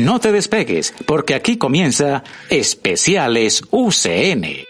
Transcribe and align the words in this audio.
No 0.00 0.18
te 0.18 0.32
despegues, 0.32 0.94
porque 1.04 1.34
aquí 1.34 1.58
comienza 1.58 2.24
Especiales 2.48 3.62
UCN. 3.70 4.64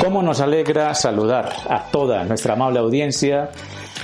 Cómo 0.00 0.24
nos 0.24 0.40
alegra 0.40 0.92
saludar 0.94 1.52
a 1.70 1.84
toda 1.84 2.24
nuestra 2.24 2.54
amable 2.54 2.80
audiencia 2.80 3.50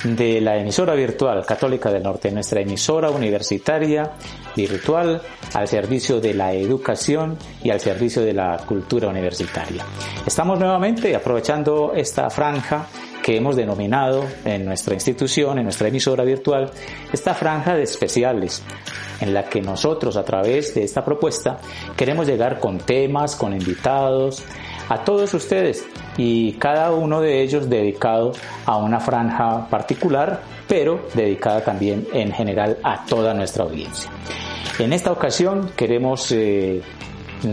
de 0.05 0.41
la 0.41 0.57
emisora 0.57 0.95
virtual 0.95 1.45
Católica 1.45 1.91
del 1.91 2.05
Norte, 2.05 2.31
nuestra 2.31 2.61
emisora 2.61 3.11
universitaria 3.11 4.13
virtual 4.55 5.21
al 5.55 5.67
servicio 5.67 6.21
de 6.21 6.35
la 6.35 6.53
educación 6.53 7.39
y 7.65 7.71
al 7.71 7.81
servicio 7.81 8.23
de 8.23 8.35
la 8.35 8.57
cultura 8.59 9.09
universitaria. 9.09 9.85
Estamos 10.25 10.61
nuevamente 10.61 11.17
aprovechando 11.17 11.93
esta 11.93 12.31
franja 12.31 12.87
que 13.23 13.37
hemos 13.37 13.57
denominado 13.57 14.25
en 14.45 14.65
nuestra 14.65 14.95
institución, 14.95 15.59
en 15.59 15.65
nuestra 15.65 15.89
emisora 15.89 16.25
virtual, 16.25 16.71
esta 17.13 17.35
franja 17.35 17.75
de 17.75 17.85
especiales, 17.85 18.63
en 19.21 19.33
la 19.33 19.45
que 19.45 19.63
nosotros 19.63 20.17
a 20.17 20.25
través 20.25 20.75
de 20.75 20.83
esta 20.83 21.05
propuesta 21.05 21.59
queremos 21.97 22.27
llegar 22.27 22.59
con 22.59 22.79
temas, 22.79 23.37
con 23.37 23.53
invitados, 23.53 24.43
a 24.89 25.05
todos 25.05 25.33
ustedes 25.33 25.87
y 26.17 26.53
cada 26.55 26.91
uno 26.91 27.21
de 27.21 27.43
ellos 27.43 27.71
dedicado 27.71 28.33
a 28.67 28.77
una 28.77 29.01
franja 29.01 29.69
particular, 29.69 30.43
pero 30.69 31.07
dedicada 31.15 31.65
también 31.65 32.07
en 32.13 32.33
general 32.33 32.79
a 32.83 33.07
toda 33.07 33.33
nuestra 33.33 33.65
audiencia. 33.65 34.11
En 34.79 34.93
esta 34.93 35.13
ocasión 35.13 35.71
queremos 35.77 36.33
eh, 36.33 36.83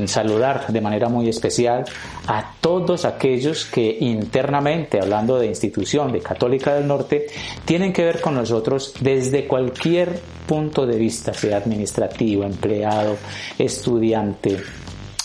saludar 0.05 0.67
de 0.67 0.81
manera 0.81 1.09
muy 1.09 1.29
especial 1.29 1.85
a 2.27 2.53
todos 2.61 3.05
aquellos 3.05 3.65
que 3.65 3.97
internamente, 3.99 4.99
hablando 4.99 5.39
de 5.39 5.47
institución 5.47 6.11
de 6.11 6.19
Católica 6.19 6.75
del 6.75 6.87
Norte, 6.87 7.27
tienen 7.65 7.93
que 7.93 8.03
ver 8.03 8.21
con 8.21 8.35
nosotros 8.35 8.93
desde 8.99 9.47
cualquier 9.47 10.19
punto 10.47 10.85
de 10.85 10.97
vista, 10.97 11.33
sea 11.33 11.57
administrativo, 11.57 12.43
empleado, 12.43 13.17
estudiante, 13.57 14.57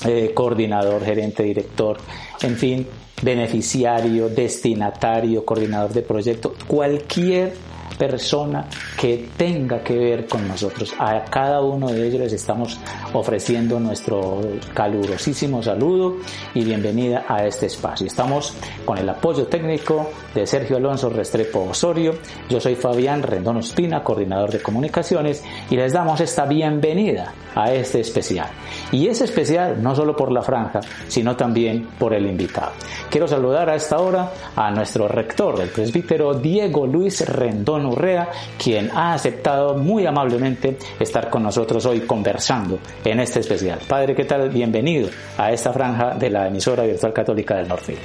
eh, 0.06 0.32
coordinador, 0.34 1.04
gerente, 1.04 1.42
director, 1.42 1.98
en 2.42 2.56
fin, 2.56 2.86
beneficiario, 3.22 4.28
destinatario, 4.28 5.44
coordinador 5.44 5.92
de 5.92 6.02
proyecto, 6.02 6.54
cualquier 6.66 7.54
persona 7.98 8.66
que 9.00 9.28
tenga 9.36 9.82
que 9.82 9.96
ver 9.96 10.26
con 10.26 10.46
nosotros. 10.46 10.94
A 10.98 11.24
cada 11.24 11.60
uno 11.60 11.88
de 11.88 12.06
ellos 12.06 12.20
les 12.20 12.32
estamos 12.32 12.78
ofreciendo 13.12 13.78
nuestro 13.78 14.40
calurosísimo 14.74 15.62
saludo 15.62 16.16
y 16.54 16.64
bienvenida 16.64 17.24
a 17.28 17.44
este 17.46 17.66
espacio. 17.66 18.06
Estamos 18.06 18.54
con 18.84 18.98
el 18.98 19.08
apoyo 19.08 19.46
técnico 19.46 20.10
de 20.34 20.46
Sergio 20.46 20.76
Alonso 20.76 21.08
Restrepo 21.10 21.60
Osorio. 21.60 22.14
Yo 22.48 22.60
soy 22.60 22.74
Fabián 22.74 23.22
Rendón 23.22 23.58
Ospina, 23.58 24.02
coordinador 24.02 24.50
de 24.50 24.62
comunicaciones, 24.62 25.42
y 25.70 25.76
les 25.76 25.92
damos 25.92 26.20
esta 26.20 26.46
bienvenida 26.46 27.32
a 27.54 27.72
este 27.72 28.00
especial. 28.00 28.48
Y 28.90 29.06
es 29.06 29.20
especial 29.20 29.82
no 29.82 29.94
solo 29.94 30.16
por 30.16 30.32
la 30.32 30.42
franja, 30.42 30.80
sino 31.08 31.36
también 31.36 31.88
por 31.98 32.14
el 32.14 32.26
invitado. 32.26 32.72
Quiero 33.10 33.28
saludar 33.28 33.70
a 33.70 33.76
esta 33.76 33.98
hora 33.98 34.30
a 34.56 34.70
nuestro 34.70 35.08
rector 35.08 35.58
del 35.58 35.68
presbítero 35.68 36.34
Diego 36.34 36.86
Luis 36.86 37.26
Rendón 37.28 37.73
Urrea, 37.86 38.28
quien 38.62 38.90
ha 38.90 39.14
aceptado 39.14 39.76
muy 39.76 40.06
amablemente 40.06 40.76
estar 41.00 41.30
con 41.30 41.42
nosotros 41.42 41.84
hoy 41.86 42.00
conversando 42.00 42.78
en 43.04 43.20
este 43.20 43.40
especial. 43.40 43.80
Padre, 43.88 44.14
¿qué 44.14 44.24
tal? 44.24 44.50
Bienvenido 44.50 45.08
a 45.38 45.52
esta 45.52 45.72
franja 45.72 46.14
de 46.14 46.30
la 46.30 46.48
emisora 46.48 46.84
virtual 46.84 47.12
católica 47.12 47.56
del 47.56 47.68
norte. 47.68 47.96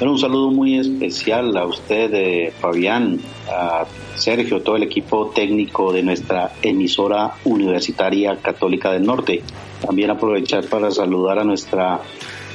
Un 0.00 0.18
saludo 0.18 0.50
muy 0.50 0.78
especial 0.78 1.56
a 1.56 1.66
usted, 1.66 2.14
eh, 2.14 2.52
Fabián, 2.58 3.20
a 3.50 3.84
Sergio, 4.14 4.62
todo 4.62 4.76
el 4.76 4.84
equipo 4.84 5.30
técnico 5.34 5.92
de 5.92 6.02
nuestra 6.02 6.52
emisora 6.62 7.34
universitaria 7.44 8.36
católica 8.36 8.92
del 8.92 9.04
norte. 9.04 9.42
También 9.84 10.10
aprovechar 10.10 10.64
para 10.64 10.90
saludar 10.90 11.40
a 11.40 11.44
nuestra 11.44 12.00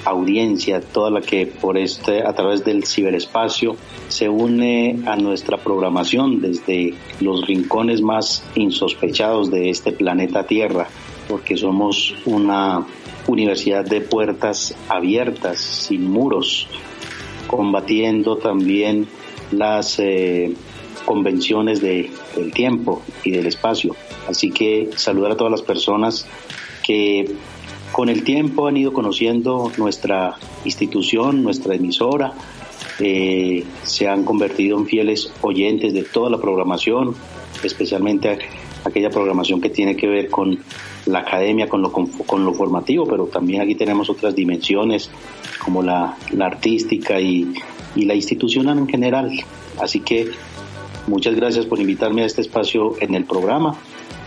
audiencia, 0.08 0.82
toda 0.82 1.10
la 1.10 1.22
que 1.22 1.46
por 1.46 1.78
este, 1.78 2.26
a 2.26 2.34
través 2.34 2.64
del 2.64 2.86
ciberespacio 2.86 3.76
se 4.08 4.30
une 4.30 5.00
a 5.06 5.16
nuestra 5.18 5.58
programación 5.58 6.42
desde 6.42 6.94
los 7.20 7.46
rincones 7.46 8.02
más 8.02 8.44
insospechados 8.56 9.52
de 9.52 9.70
este 9.70 9.92
planeta 9.92 10.46
Tierra, 10.46 10.88
porque 11.28 11.58
somos 11.58 12.16
una 12.26 12.86
universidad 13.28 13.84
de 13.84 14.02
puertas 14.02 14.76
abiertas, 14.88 15.60
sin 15.60 16.10
muros, 16.10 16.68
combatiendo 17.48 18.38
también 18.38 19.08
las 19.52 20.00
eh, 20.00 20.54
convenciones 21.06 21.82
de, 21.82 22.10
del 22.36 22.54
tiempo 22.54 23.02
y 23.24 23.32
del 23.32 23.48
espacio. 23.48 23.96
Así 24.28 24.52
que 24.52 24.90
saludar 24.96 25.34
a 25.34 25.38
todas 25.38 25.52
las 25.52 25.62
personas 25.62 26.26
que 26.84 27.36
con 27.98 28.10
el 28.10 28.24
tiempo 28.24 28.68
han 28.68 28.78
ido 28.78 28.94
conociendo 28.94 29.72
nuestra 29.76 30.36
institución, 30.66 31.42
nuestra 31.42 31.74
emisora, 31.74 32.32
eh, 33.00 33.64
se 33.82 34.08
han 34.08 34.24
convertido 34.24 34.78
en 34.78 34.86
fieles 34.86 35.34
oyentes 35.42 35.96
de 35.96 36.04
toda 36.04 36.30
la 36.30 36.38
programación, 36.38 37.16
especialmente 37.64 38.38
aquella 38.86 39.10
programación 39.10 39.62
que 39.62 39.72
tiene 39.72 39.96
que 39.96 40.06
ver 40.06 40.30
con 40.30 40.60
la 41.08 41.22
academia, 41.22 41.68
con 41.68 41.82
lo, 41.82 41.92
con 41.92 42.46
lo 42.46 42.54
formativo, 42.54 43.08
pero 43.08 43.26
también 43.26 43.64
aquí 43.64 43.74
tenemos 43.74 44.12
otras 44.12 44.36
dimensiones 44.36 45.10
como 45.58 45.82
la, 45.82 46.16
artística 46.40 47.20
y, 47.20 47.52
y 47.96 48.06
la 48.06 48.14
institucional 48.14 48.78
en 48.78 48.88
general. 48.88 49.32
Así 49.82 50.02
que 50.02 50.30
muchas 51.08 51.34
gracias 51.34 51.66
por 51.66 51.80
invitarme 51.80 52.22
a 52.22 52.26
este 52.28 52.42
espacio 52.42 52.94
en 53.00 53.16
el 53.16 53.26
programa 53.26 53.76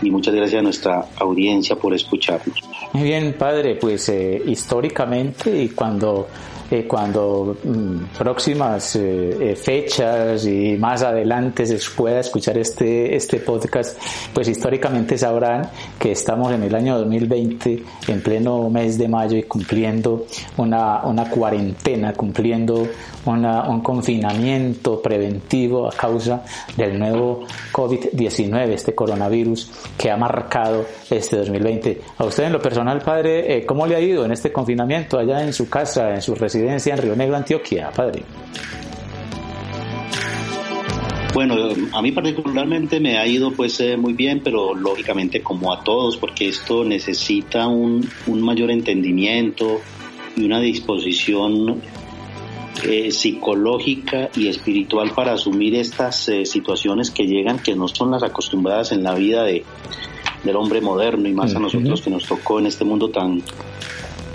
y 0.01 0.11
muchas 0.11 0.33
gracias 0.33 0.59
a 0.59 0.63
nuestra 0.63 1.05
audiencia 1.17 1.75
por 1.75 1.93
escucharnos. 1.93 2.57
Muy 2.93 3.03
bien, 3.03 3.35
padre, 3.37 3.75
pues 3.75 4.09
eh, 4.09 4.41
históricamente 4.45 5.63
y 5.63 5.69
cuando 5.69 6.27
eh, 6.71 6.87
cuando 6.87 7.57
mm, 7.61 8.17
próximas 8.17 8.95
eh, 8.95 9.57
fechas 9.61 10.45
y 10.45 10.77
más 10.77 11.03
adelante 11.03 11.65
se 11.65 11.77
pueda 11.93 12.21
escuchar 12.21 12.57
este, 12.57 13.13
este 13.13 13.39
podcast, 13.39 13.99
pues 14.33 14.47
históricamente 14.47 15.17
sabrán 15.17 15.69
que 15.99 16.13
estamos 16.13 16.53
en 16.53 16.63
el 16.63 16.73
año 16.73 16.97
2020, 16.97 17.83
en 18.07 18.21
pleno 18.23 18.69
mes 18.69 18.97
de 18.97 19.09
mayo 19.09 19.37
y 19.37 19.43
cumpliendo 19.43 20.27
una, 20.55 21.03
una 21.03 21.29
cuarentena, 21.29 22.13
cumpliendo 22.13 22.87
un 23.25 23.81
confinamiento 23.81 25.01
preventivo 25.01 25.87
a 25.87 25.91
causa 25.91 26.43
del 26.75 26.97
nuevo 26.97 27.43
COVID-19, 27.71 28.69
este 28.69 28.95
coronavirus 28.95 29.69
que 29.97 30.09
ha 30.09 30.15
marcado 30.17 30.85
este 31.09 31.35
2020. 31.35 32.01
A 32.17 32.23
usted 32.23 32.45
en 32.45 32.53
lo 32.53 32.61
personal, 32.61 32.99
padre, 33.01 33.57
eh, 33.57 33.65
¿cómo 33.65 33.85
le 33.85 33.95
ha 33.95 33.99
ido 33.99 34.25
en 34.25 34.31
este 34.31 34.51
confinamiento 34.51 35.19
allá 35.19 35.43
en 35.43 35.53
su 35.53 35.69
casa, 35.69 36.15
en 36.15 36.21
su 36.21 36.33
residencia 36.33 36.60
en 36.69 36.97
Río 36.97 37.15
Negro, 37.15 37.35
Antioquia, 37.35 37.91
padre? 37.91 38.23
Bueno, 41.33 41.55
a 41.93 42.01
mí 42.01 42.11
particularmente 42.11 42.99
me 42.99 43.17
ha 43.17 43.25
ido 43.25 43.51
pues 43.51 43.79
eh, 43.79 43.95
muy 43.95 44.13
bien, 44.13 44.41
pero 44.43 44.75
lógicamente 44.75 45.41
como 45.41 45.71
a 45.71 45.81
todos, 45.81 46.17
porque 46.17 46.49
esto 46.49 46.83
necesita 46.83 47.67
un, 47.67 48.07
un 48.27 48.41
mayor 48.41 48.69
entendimiento 48.69 49.79
y 50.35 50.45
una 50.45 50.59
disposición 50.59 51.81
eh, 52.83 53.11
psicológica 53.11 54.29
y 54.35 54.47
espiritual 54.47 55.11
para 55.11 55.33
asumir 55.33 55.75
estas 55.75 56.27
eh, 56.29 56.45
situaciones 56.45 57.11
que 57.11 57.27
llegan, 57.27 57.59
que 57.59 57.75
no 57.75 57.87
son 57.87 58.11
las 58.11 58.23
acostumbradas 58.23 58.91
en 58.91 59.03
la 59.03 59.13
vida 59.13 59.43
de, 59.43 59.63
del 60.43 60.55
hombre 60.55 60.81
moderno 60.81 61.29
y 61.29 61.33
más 61.33 61.55
a 61.55 61.59
nosotros 61.59 62.01
que 62.01 62.09
nos 62.09 62.25
tocó 62.25 62.59
en 62.59 62.65
este 62.65 62.83
mundo 62.83 63.09
tan 63.09 63.41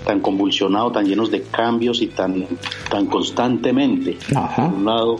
tan 0.07 0.21
convulsionado, 0.21 0.91
tan 0.91 1.05
llenos 1.05 1.29
de 1.29 1.43
cambios 1.43 2.01
y 2.01 2.07
tan, 2.07 2.47
tan 2.89 3.07
constantemente. 3.07 4.17
Por 4.55 4.65
un 4.65 4.85
lado, 4.85 5.19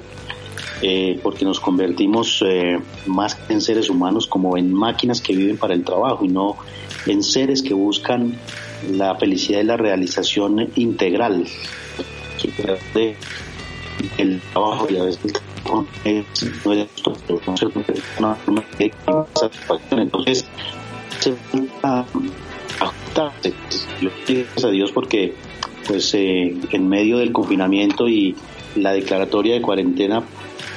eh, 0.81 1.19
porque 1.21 1.43
nos 1.43 1.59
convertimos 1.59 2.43
más 3.05 3.37
en 3.49 3.59
seres 3.59 3.89
humanos 3.89 4.27
como 4.27 4.55
en 4.57 4.73
máquinas 4.73 5.19
que 5.19 5.35
viven 5.35 5.57
para 5.57 5.73
el 5.73 5.83
trabajo 5.83 6.23
y 6.23 6.29
no 6.29 6.55
en 7.05 7.21
seres 7.21 7.61
que 7.61 7.73
buscan 7.73 8.39
la 8.89 9.15
felicidad 9.15 9.59
y 9.59 9.63
la 9.63 9.75
realización 9.75 10.69
integral 10.75 11.45
de 12.93 13.17
el 14.17 14.41
trabajo 14.53 14.87
y 14.89 14.97
a 14.97 15.03
veces 15.03 15.33
no 15.65 15.85
es 16.05 16.25
una 16.63 16.85
satisfacción. 19.33 19.99
Entonces, 19.99 20.45
se 21.19 21.35
a 22.79 22.85
ajustarse. 22.85 23.53
Yo 24.01 24.09
gracias 24.27 24.63
a 24.63 24.69
Dios 24.69 24.91
porque 24.91 25.33
pues 25.87 26.13
eh, 26.13 26.55
en 26.71 26.89
medio 26.89 27.17
del 27.17 27.31
confinamiento 27.31 28.07
y 28.07 28.35
la 28.75 28.91
declaratoria 28.91 29.55
de 29.55 29.61
cuarentena 29.61 30.23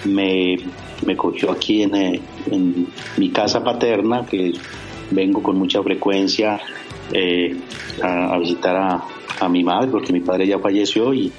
me, 0.04 0.56
me 1.04 1.16
cogió 1.16 1.50
aquí 1.50 1.82
en, 1.82 1.94
eh, 1.94 2.20
mi 3.16 3.30
casa 3.30 3.62
paterna, 3.62 4.24
que 4.24 4.52
vengo 5.10 5.42
con 5.42 5.58
mucha 5.58 5.82
frecuencia 5.82 6.60
eh, 7.12 7.56
a, 8.02 8.34
a, 8.34 8.38
visitar 8.38 8.76
a, 8.76 9.04
a 9.40 9.48
mi 9.48 9.64
madre, 9.64 9.88
porque 9.90 10.12
mi 10.12 10.20
padre 10.20 10.46
ya 10.46 10.58
falleció 10.58 11.12
y, 11.12 11.32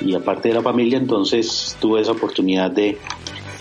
y 0.00 0.14
aparte 0.14 0.48
de 0.48 0.54
la 0.54 0.62
familia, 0.62 0.98
entonces 0.98 1.76
tuve 1.80 2.02
esa 2.02 2.12
oportunidad 2.12 2.70
de, 2.70 2.98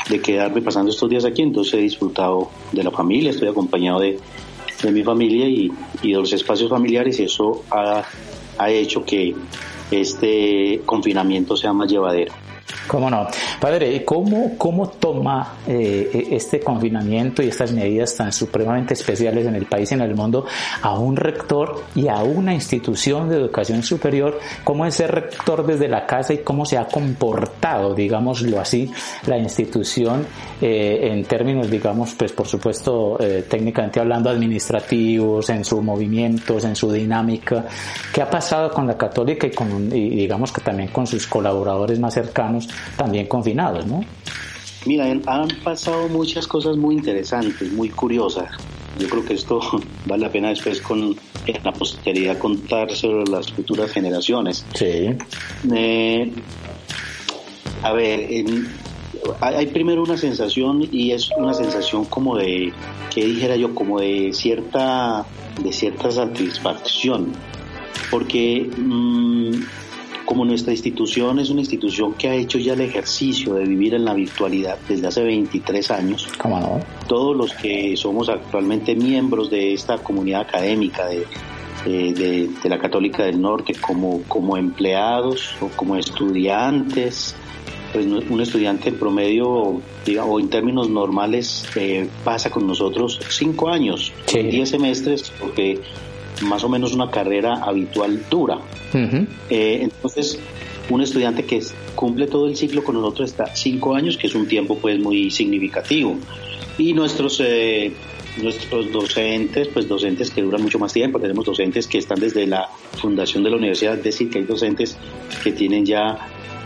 de 0.10 0.22
quedarme 0.22 0.62
pasando 0.62 0.92
estos 0.92 1.10
días 1.10 1.26
aquí, 1.26 1.42
entonces 1.42 1.76
he 1.76 1.78
disfrutado 1.78 2.50
de 2.72 2.84
la 2.84 2.92
familia, 2.92 3.32
estoy 3.32 3.48
acompañado 3.48 4.00
de, 4.00 4.20
de 4.86 4.92
mi 4.92 5.04
familia 5.04 5.48
y, 5.48 5.72
de 6.02 6.14
los 6.14 6.32
espacios 6.34 6.70
familiares 6.70 7.20
y 7.20 7.24
eso 7.24 7.64
ha, 7.72 8.04
ha 8.58 8.70
hecho 8.70 9.04
que 9.04 9.36
este 9.92 10.82
confinamiento 10.86 11.56
sea 11.56 11.74
más 11.74 11.90
llevadero. 11.90 12.45
¿Cómo 12.88 13.12
no? 13.12 13.28
Padre, 13.60 14.04
¿cómo, 14.04 14.58
cómo 14.58 14.90
toma 14.90 15.58
eh, 15.68 16.30
este 16.32 16.60
confinamiento 16.60 17.44
y 17.44 17.50
estas 17.50 17.72
medidas 17.72 18.16
tan 18.16 18.34
supremamente 18.34 18.96
especiales 18.96 19.46
en 19.46 19.56
el 19.56 19.68
país 19.68 19.92
y 19.92 19.94
en 19.94 20.02
el 20.02 20.16
mundo 20.16 20.46
a 20.82 20.98
un 20.98 21.16
rector 21.16 21.84
y 21.94 22.08
a 22.08 22.24
una 22.24 22.56
institución 22.56 23.30
de 23.30 23.36
educación 23.36 23.84
superior? 23.84 24.40
¿Cómo 24.64 24.86
es 24.86 24.96
ser 24.96 25.12
rector 25.12 25.66
desde 25.66 25.88
la 25.88 26.08
casa 26.08 26.34
y 26.34 26.40
cómo 26.40 26.66
se 26.66 26.78
ha 26.78 26.88
comportado, 26.88 27.94
digámoslo 27.94 28.60
así, 28.60 28.92
la 29.28 29.38
institución 29.38 30.26
eh, 30.60 31.12
en 31.12 31.24
términos, 31.26 31.70
digamos, 31.70 32.16
pues 32.16 32.34
por 32.34 32.48
supuesto, 32.48 33.18
eh, 33.20 33.46
técnicamente 33.48 34.00
hablando, 34.00 34.32
administrativos, 34.32 35.50
en 35.50 35.64
sus 35.64 35.84
movimientos, 35.84 36.64
en 36.64 36.76
su 36.76 36.92
dinámica? 36.92 37.66
¿Qué 38.12 38.24
ha 38.24 38.30
pasado 38.30 38.72
con 38.72 38.88
la 38.88 38.98
católica 38.98 39.46
y, 39.46 39.52
con, 39.52 39.96
y 39.96 40.16
digamos 40.16 40.52
que 40.52 40.62
también 40.62 40.90
con 40.90 41.06
sus 41.06 41.28
colaboradores 41.28 42.00
más 42.00 42.16
cercanos? 42.16 42.55
También 42.98 43.28
confinados, 43.28 43.86
¿no? 43.86 44.04
Mira, 44.86 45.06
han 45.06 45.48
pasado 45.64 46.08
muchas 46.10 46.48
cosas 46.48 46.78
muy 46.78 46.96
interesantes, 46.96 47.72
muy 47.72 47.90
curiosas. 47.90 48.52
Yo 49.00 49.10
creo 49.10 49.26
que 49.26 49.34
esto 49.34 49.60
vale 50.06 50.24
la 50.24 50.32
pena 50.32 50.50
después 50.50 50.82
con 50.82 51.16
en 51.48 51.64
la 51.64 51.72
posteridad 51.72 52.38
contar 52.38 52.92
sobre 52.96 53.30
las 53.30 53.52
futuras 53.52 53.92
generaciones. 53.92 54.66
Sí. 54.74 55.16
Eh, 55.74 56.32
a 57.84 57.94
ver, 57.94 58.28
hay 59.42 59.68
primero 59.68 60.04
una 60.04 60.18
sensación 60.18 60.88
y 60.92 61.12
es 61.12 61.30
una 61.38 61.54
sensación 61.54 62.06
como 62.06 62.38
de, 62.38 62.74
que 63.14 63.26
dijera 63.26 63.56
yo, 63.56 63.76
como 63.76 64.00
de 64.00 64.32
cierta, 64.34 65.26
de 65.62 65.72
cierta 65.72 66.12
satisfacción, 66.12 67.34
porque 68.10 68.68
mm, 68.76 69.52
como 70.26 70.44
nuestra 70.44 70.74
institución 70.74 71.40
es 71.40 71.50
una 71.50 71.62
institución 71.62 72.14
que 72.14 72.30
ha 72.30 72.36
hecho 72.36 72.58
ya 72.58 72.74
el 72.74 72.82
ejercicio 72.82 73.54
de 73.54 73.66
vivir 73.66 73.94
en 73.94 74.06
la 74.06 74.14
virtualidad 74.14 74.78
desde 74.88 75.08
hace 75.08 75.24
23 75.24 75.92
años, 75.92 76.28
todos 77.08 77.36
los 77.36 77.54
que 77.54 77.96
somos 77.96 78.30
actualmente 78.30 78.96
miembros 78.96 79.50
de 79.50 79.74
esta 79.74 79.98
comunidad 80.00 80.42
académica 80.42 81.06
de, 81.08 81.26
de, 81.86 82.70
la 82.70 82.80
Católica 82.80 83.24
del 83.24 83.40
Norte, 83.40 83.74
como, 83.80 84.24
como 84.24 84.58
empleados 84.58 85.56
o 85.62 85.68
como 85.70 85.96
estudiantes, 85.96 87.36
pues 87.94 88.06
un 88.06 88.42
estudiante 88.42 88.90
en 88.90 88.98
promedio, 88.98 89.80
digamos, 90.06 90.36
o 90.36 90.40
en 90.40 90.50
términos 90.50 90.90
normales, 90.90 91.66
eh, 91.76 92.10
pasa 92.24 92.50
con 92.50 92.68
nosotros 92.68 93.20
cinco 93.30 93.70
años, 93.70 94.12
10 94.34 94.68
semestres, 94.68 95.32
porque 95.40 95.80
más 96.42 96.64
o 96.64 96.70
menos 96.70 96.94
una 96.94 97.10
carrera 97.10 97.56
habitual 97.64 98.24
dura. 98.30 98.60
Eh, 98.94 99.80
entonces, 99.82 100.40
un 100.90 101.02
estudiante 101.02 101.44
que 101.44 101.62
cumple 101.96 102.28
todo 102.28 102.48
el 102.48 102.56
ciclo 102.56 102.84
con 102.84 102.96
nosotros 102.96 103.32
está 103.32 103.56
cinco 103.56 103.96
años, 103.96 104.18
que 104.18 104.28
es 104.28 104.36
un 104.36 104.48
tiempo 104.48 104.78
pues 104.78 105.00
muy 105.00 105.32
significativo. 105.32 106.18
Y 106.78 106.94
nuestros 106.94 107.42
eh, 107.44 107.94
nuestros 108.42 108.92
docentes, 108.92 109.70
pues 109.70 109.88
docentes 109.88 110.30
que 110.30 110.42
duran 110.42 110.62
mucho 110.62 110.80
más 110.80 110.94
tiempo, 110.94 111.20
tenemos 111.20 111.46
docentes 111.46 111.88
que 111.88 111.98
están 111.98 112.20
desde 112.20 112.46
la 112.46 112.70
fundación 112.98 113.44
de 113.44 113.50
la 113.50 113.58
universidad, 113.58 113.98
es 113.98 114.04
decir, 114.04 114.30
que 114.30 114.40
hay 114.40 114.46
docentes 114.46 114.98
que 115.44 115.52
tienen 115.52 115.86
ya 115.86 116.18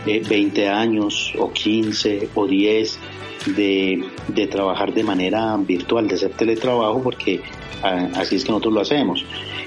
20 0.04 0.62
eh, 0.62 0.68
años 0.68 1.32
o 1.38 1.52
15 1.52 2.30
o 2.34 2.46
10 2.46 2.98
de, 3.46 4.04
de 4.28 4.46
trabajar 4.46 4.92
de 4.92 5.02
manera 5.02 5.56
virtual, 5.56 6.08
de 6.08 6.14
hacer 6.14 6.32
teletrabajo, 6.32 7.02
porque 7.02 7.40
ah, 7.82 8.08
así 8.14 8.36
es 8.36 8.44
que 8.44 8.50
nosotros 8.50 8.74
lo 8.74 8.80
hacemos. 8.80 9.24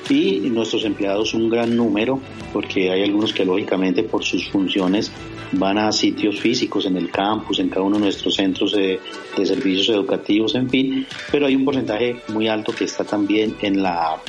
Y 0.10 0.42
nuestros 0.50 0.84
empleados 0.84 1.34
un 1.34 1.50
gran 1.50 1.76
número, 1.76 2.20
porque 2.52 2.92
hay 2.92 3.04
algunos 3.04 3.34
que 3.34 3.46
lógicamente 3.46 4.04
por 4.04 4.24
sus 4.24 4.50
funciones 4.50 5.12
van 5.54 5.78
a 5.78 5.92
sitios 5.92 6.40
físicos 6.40 6.86
en 6.86 6.98
el 6.98 7.10
campus, 7.10 7.60
en 7.60 7.70
cada 7.70 7.86
uno 7.86 7.98
de 7.98 8.04
nuestros 8.04 8.36
centros 8.36 8.74
de, 8.74 9.00
servicios 9.46 9.90
educativos, 9.90 10.56
en 10.56 10.70
fin, 10.70 11.08
pero 11.32 11.46
hay 11.46 11.56
un 11.56 11.66
porcentaje 11.66 12.18
muy 12.30 12.48
alto 12.48 12.74
que 12.74 12.86
está 12.86 13.04
también 13.04 13.56
en 13.62 13.82
la 13.82 14.22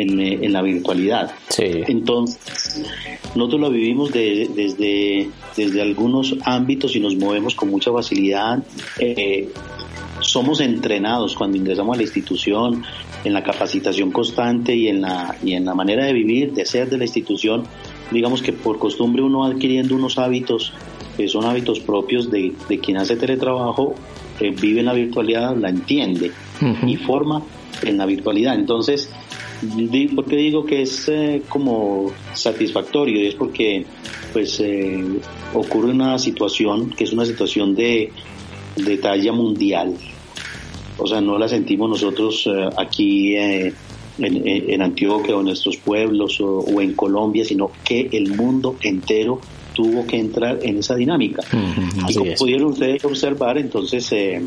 en, 0.00 0.52
la 0.52 0.62
virtualidad. 0.62 1.32
Entonces, 1.58 2.84
nosotros 3.34 3.60
lo 3.60 3.70
vivimos 3.70 4.12
desde, 4.12 5.28
desde 5.56 5.82
algunos 5.82 6.36
ámbitos 6.44 6.96
y 6.96 7.00
nos 7.00 7.16
movemos 7.16 7.54
con 7.54 7.70
mucha 7.70 7.92
facilidad. 7.92 8.62
Eh, 8.98 9.48
somos 10.20 10.60
entrenados 10.60 11.34
cuando 11.34 11.56
ingresamos 11.56 11.94
a 11.94 11.96
la 11.96 12.02
institución 12.02 12.82
en 13.24 13.32
la 13.32 13.42
capacitación 13.42 14.10
constante 14.10 14.74
y 14.74 14.88
en 14.88 15.00
la, 15.00 15.36
y 15.42 15.54
en 15.54 15.64
la 15.64 15.74
manera 15.74 16.04
de 16.04 16.12
vivir, 16.12 16.52
de 16.52 16.64
ser 16.64 16.88
de 16.88 16.98
la 16.98 17.04
institución, 17.04 17.64
digamos 18.10 18.42
que 18.42 18.52
por 18.52 18.78
costumbre 18.78 19.22
uno 19.22 19.44
adquiriendo 19.44 19.94
unos 19.94 20.18
hábitos 20.18 20.72
que 21.16 21.28
son 21.28 21.44
hábitos 21.44 21.80
propios 21.80 22.30
de, 22.30 22.54
de 22.68 22.78
quien 22.78 22.96
hace 22.96 23.16
teletrabajo, 23.16 23.94
que 24.38 24.50
vive 24.50 24.80
en 24.80 24.86
la 24.86 24.92
virtualidad, 24.92 25.56
la 25.56 25.68
entiende 25.68 26.30
y 26.86 26.96
forma 26.96 27.42
en 27.82 27.98
la 27.98 28.06
virtualidad. 28.06 28.54
Entonces, 28.54 29.10
¿por 30.14 30.24
qué 30.26 30.36
digo 30.36 30.64
que 30.64 30.82
es 30.82 31.08
eh, 31.08 31.42
como 31.48 32.12
satisfactorio? 32.34 33.22
Y 33.22 33.26
es 33.26 33.34
porque 33.34 33.84
pues 34.32 34.60
eh, 34.60 35.04
ocurre 35.54 35.90
una 35.90 36.18
situación 36.18 36.90
que 36.90 37.04
es 37.04 37.12
una 37.12 37.24
situación 37.24 37.74
de, 37.74 38.12
de 38.76 38.98
talla 38.98 39.32
mundial 39.32 39.96
o 40.98 41.06
sea, 41.06 41.20
no 41.20 41.38
la 41.38 41.48
sentimos 41.48 41.88
nosotros 41.88 42.44
eh, 42.46 42.68
aquí 42.76 43.36
eh, 43.36 43.72
en, 44.18 44.82
Antioquia 44.82 45.36
o 45.36 45.40
en 45.40 45.46
nuestros 45.46 45.76
pueblos 45.76 46.40
o, 46.40 46.80
en 46.80 46.94
Colombia, 46.94 47.44
sino 47.44 47.70
que 47.84 48.08
el 48.12 48.34
mundo 48.34 48.76
entero 48.82 49.40
tuvo 49.74 50.04
que 50.06 50.18
entrar 50.18 50.58
en 50.62 50.78
esa 50.78 50.96
dinámica. 50.96 51.42
y 52.08 52.14
como 52.14 52.34
pudieron 52.34 52.72
ustedes 52.72 53.04
observar, 53.04 53.58
entonces 53.58 54.10
eh, 54.10 54.42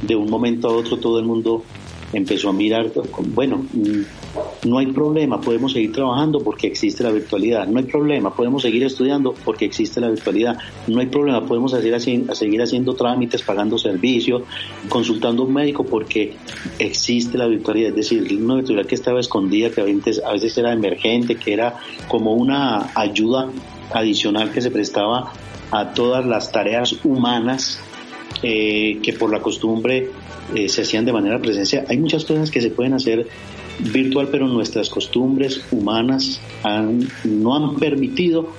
de 0.00 0.16
un 0.16 0.30
momento 0.30 0.68
a 0.68 0.72
otro 0.72 0.96
todo 0.96 1.18
el 1.18 1.26
mundo 1.26 1.64
empezó 2.12 2.50
a 2.50 2.52
mirar, 2.52 2.90
bueno, 3.34 3.64
mm, 3.72 4.68
no 4.68 4.78
hay 4.78 4.86
problema, 4.92 5.40
podemos 5.40 5.72
seguir 5.72 5.92
trabajando 5.92 6.40
porque 6.40 6.66
existe 6.66 7.02
la 7.02 7.10
virtualidad, 7.10 7.66
no 7.66 7.78
hay 7.78 7.84
problema, 7.84 8.34
podemos 8.34 8.62
seguir 8.62 8.84
estudiando 8.84 9.34
porque 9.44 9.64
existe 9.64 10.00
la 10.00 10.08
virtualidad, 10.08 10.58
no 10.86 11.00
hay 11.00 11.06
problema, 11.06 11.44
podemos 11.46 11.74
hacer 11.74 11.94
así, 11.94 12.24
seguir 12.32 12.62
haciendo 12.62 12.94
trámites, 12.94 13.42
pagando 13.42 13.78
servicios, 13.78 14.42
consultando 14.88 15.42
a 15.42 15.46
un 15.46 15.54
médico 15.54 15.84
porque 15.84 16.34
existe 16.78 17.38
la 17.38 17.46
virtualidad, 17.46 17.90
es 17.90 17.96
decir, 17.96 18.38
una 18.40 18.56
virtualidad 18.56 18.86
que 18.86 18.94
estaba 18.94 19.20
escondida, 19.20 19.70
que 19.70 19.80
a 19.80 20.32
veces 20.32 20.58
era 20.58 20.72
emergente, 20.72 21.36
que 21.36 21.52
era 21.52 21.76
como 22.08 22.34
una 22.34 22.90
ayuda 22.94 23.48
adicional 23.92 24.50
que 24.52 24.60
se 24.60 24.70
prestaba 24.70 25.32
a 25.70 25.92
todas 25.94 26.24
las 26.24 26.52
tareas 26.52 26.94
humanas 27.04 27.80
eh, 28.42 28.98
que 29.02 29.12
por 29.12 29.30
la 29.30 29.40
costumbre 29.40 30.10
eh, 30.54 30.68
se 30.68 30.82
hacían 30.82 31.04
de 31.04 31.12
manera 31.12 31.38
presencial. 31.38 31.84
Hay 31.88 31.98
muchas 31.98 32.24
cosas 32.24 32.50
que 32.50 32.60
se 32.60 32.70
pueden 32.70 32.94
hacer 32.94 33.26
virtual, 33.78 34.28
pero 34.30 34.46
nuestras 34.46 34.88
costumbres 34.88 35.62
humanas 35.70 36.40
no 37.24 37.56
han 37.56 37.76
permitido 37.76 38.52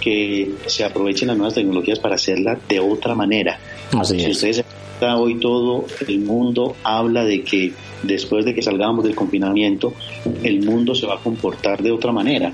que 0.00 0.52
se 0.66 0.84
aprovechen 0.84 1.28
las 1.28 1.36
nuevas 1.36 1.54
tecnologías 1.54 1.98
para 1.98 2.14
hacerla 2.14 2.58
de 2.68 2.80
otra 2.80 3.14
manera. 3.14 3.58
Así 3.92 4.18
si 4.18 4.30
ustedes 4.30 4.64
hoy 5.08 5.40
todo 5.40 5.86
el 6.06 6.20
mundo 6.20 6.76
habla 6.82 7.24
de 7.24 7.42
que 7.42 7.72
después 8.02 8.44
de 8.44 8.54
que 8.54 8.62
salgamos 8.62 9.04
del 9.04 9.14
confinamiento, 9.14 9.94
el 10.42 10.62
mundo 10.64 10.94
se 10.94 11.06
va 11.06 11.14
a 11.14 11.18
comportar 11.18 11.82
de 11.82 11.90
otra 11.90 12.12
manera. 12.12 12.52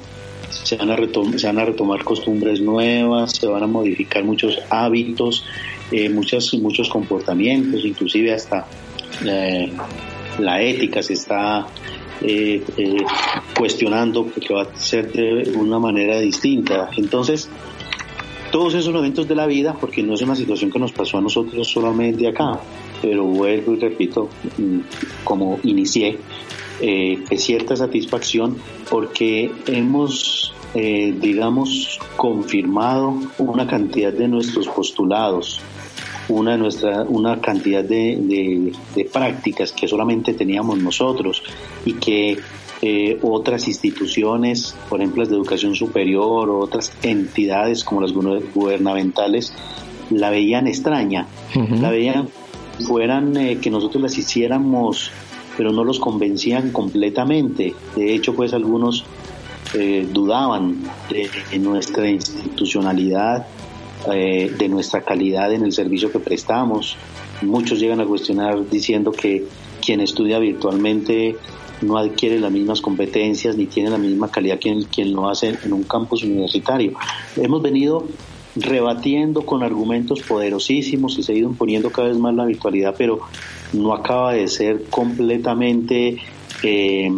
Se 0.51 0.77
van, 0.77 0.91
a 0.91 0.97
se 1.37 1.47
van 1.47 1.59
a 1.59 1.65
retomar 1.65 2.05
costumbres 2.05 2.61
nuevas, 2.61 3.33
se 3.33 3.47
van 3.47 3.65
a 3.65 3.67
modificar 3.67 4.25
muchos 4.25 4.59
hábitos, 4.71 5.45
eh, 5.91 6.09
muchos, 6.09 6.55
muchos 6.55 6.89
comportamientos, 6.89 7.85
inclusive 7.85 8.33
hasta 8.33 8.67
eh, 9.25 9.73
la 10.39 10.61
ética 10.61 11.03
se 11.03 11.15
está 11.15 11.67
eh, 12.21 12.63
eh, 12.77 13.05
cuestionando 13.57 14.31
que 14.31 14.53
va 14.53 14.63
a 14.63 14.77
ser 14.77 15.13
de 15.13 15.53
una 15.57 15.79
manera 15.79 16.19
distinta. 16.19 16.91
Entonces, 16.97 17.49
todos 18.51 18.75
esos 18.75 18.95
eventos 18.95 19.27
de 19.27 19.35
la 19.35 19.47
vida, 19.47 19.75
porque 19.81 20.03
no 20.03 20.15
es 20.15 20.23
una 20.23 20.37
situación 20.37 20.71
que 20.71 20.79
nos 20.79 20.93
pasó 20.93 21.19
a 21.19 21.21
nosotros 21.21 21.67
solamente 21.69 22.29
acá, 22.29 22.61
pero 23.01 23.25
vuelvo 23.25 23.75
y 23.75 23.81
repito, 23.81 24.29
mm, 24.59 24.79
como 25.25 25.59
inicié, 25.63 26.19
es 26.79 27.43
cierta 27.43 27.75
satisfacción 27.75 28.59
porque 28.91 29.51
hemos, 29.67 30.53
digamos, 30.75 31.99
confirmado 32.19 33.15
una 33.39 33.67
cantidad 33.67 34.13
de 34.13 34.29
nuestros 34.29 34.69
postulados, 34.69 35.63
una, 36.29 36.57
nuestra, 36.57 37.03
una 37.03 37.41
cantidad 37.41 37.85
de, 37.85 38.73
de, 38.95 39.05
prácticas 39.05 39.73
que 39.73 39.87
solamente 39.87 40.35
teníamos 40.35 40.79
nosotros 40.79 41.43
y 41.85 41.95
que 41.95 42.39
eh, 42.83 43.19
otras 43.23 43.69
instituciones, 43.69 44.75
por 44.89 45.01
ejemplo 45.01 45.23
las 45.23 45.31
de 45.31 45.37
educación 45.37 45.75
superior 45.75 46.51
o 46.51 46.59
otras 46.59 46.93
entidades 47.03 47.85
como 47.85 48.01
las 48.01 48.13
gubernamentales, 48.13 49.55
la 50.11 50.31
veían 50.31 50.67
extraña, 50.67 51.27
la 51.81 51.91
veían 51.91 52.29
fueran 52.81 53.37
eh, 53.37 53.59
que 53.59 53.71
nosotros 53.71 54.03
las 54.03 54.19
hiciéramos, 54.19 55.11
pero 55.57 55.73
no 55.73 55.85
los 55.85 55.99
convencían 55.99 56.71
completamente. 56.71 57.75
De 57.95 58.15
hecho, 58.15 58.35
pues 58.35 58.53
algunos 58.53 59.05
eh, 59.75 60.07
dudaban 60.13 60.83
de, 61.11 61.59
nuestra 61.59 62.09
institucionalidad, 62.09 63.47
eh, 64.13 64.53
de 64.57 64.69
nuestra 64.69 65.03
calidad 65.03 65.53
en 65.53 65.65
el 65.65 65.73
servicio 65.73 66.11
que 66.11 66.19
prestamos. 66.19 66.97
Muchos 67.43 67.79
llegan 67.79 68.01
a 68.01 68.07
cuestionar 68.07 68.69
diciendo 68.69 69.13
que 69.13 69.45
quien 69.85 70.01
estudia 70.01 70.39
virtualmente 70.39 71.37
no 71.83 71.99
adquiere 71.99 72.41
las 72.41 72.51
mismas 72.51 72.81
competencias 72.81 73.57
ni 73.57 73.67
tiene 73.67 73.91
la 73.91 73.99
misma 73.99 74.31
calidad 74.31 74.59
que 74.59 74.77
quien 74.91 75.13
lo 75.13 75.29
hace 75.29 75.59
en 75.63 75.73
un 75.73 75.83
campus 75.85 76.23
universitario. 76.25 76.93
Hemos 77.37 77.63
venido 77.63 78.07
rebatiendo 78.57 79.45
con 79.45 79.63
argumentos 79.63 80.23
poderosísimos 80.23 81.19
y 81.19 81.23
se 81.23 81.33
ha 81.33 81.37
ido 81.37 81.49
imponiendo 81.49 81.91
cada 81.91 82.09
vez 82.09 82.17
más 82.17 82.35
la 82.35 82.47
virtualidad, 82.47 82.95
pero 82.97 83.21
no 83.73 83.93
acaba 83.93 84.33
de 84.33 84.49
ser 84.49 84.85
completamente 84.89 86.17
eh, 86.63 87.11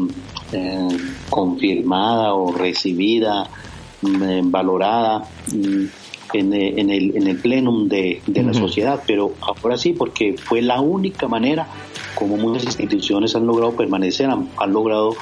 eh, 0.52 0.88
confirmada 1.30 2.34
o 2.34 2.52
recibida, 2.52 3.48
mm, 4.02 4.50
valorada 4.50 5.28
mm, 5.54 5.84
en, 6.32 6.52
en, 6.52 6.90
el, 6.90 7.16
en 7.16 7.26
el 7.26 7.36
plenum 7.38 7.88
de, 7.88 8.20
la 8.26 8.54
sociedad, 8.54 9.02
pero 9.06 9.34
ahora 9.40 9.76
sí, 9.76 9.92
porque 9.92 10.36
fue 10.36 10.62
la 10.62 10.80
única 10.80 11.28
manera 11.28 11.68
como 12.14 12.36
muchas 12.36 12.64
instituciones 12.64 13.34
han 13.36 13.46
logrado 13.46 13.72
permanecer, 13.72 14.28
han, 14.28 14.72
logrado 14.72 15.16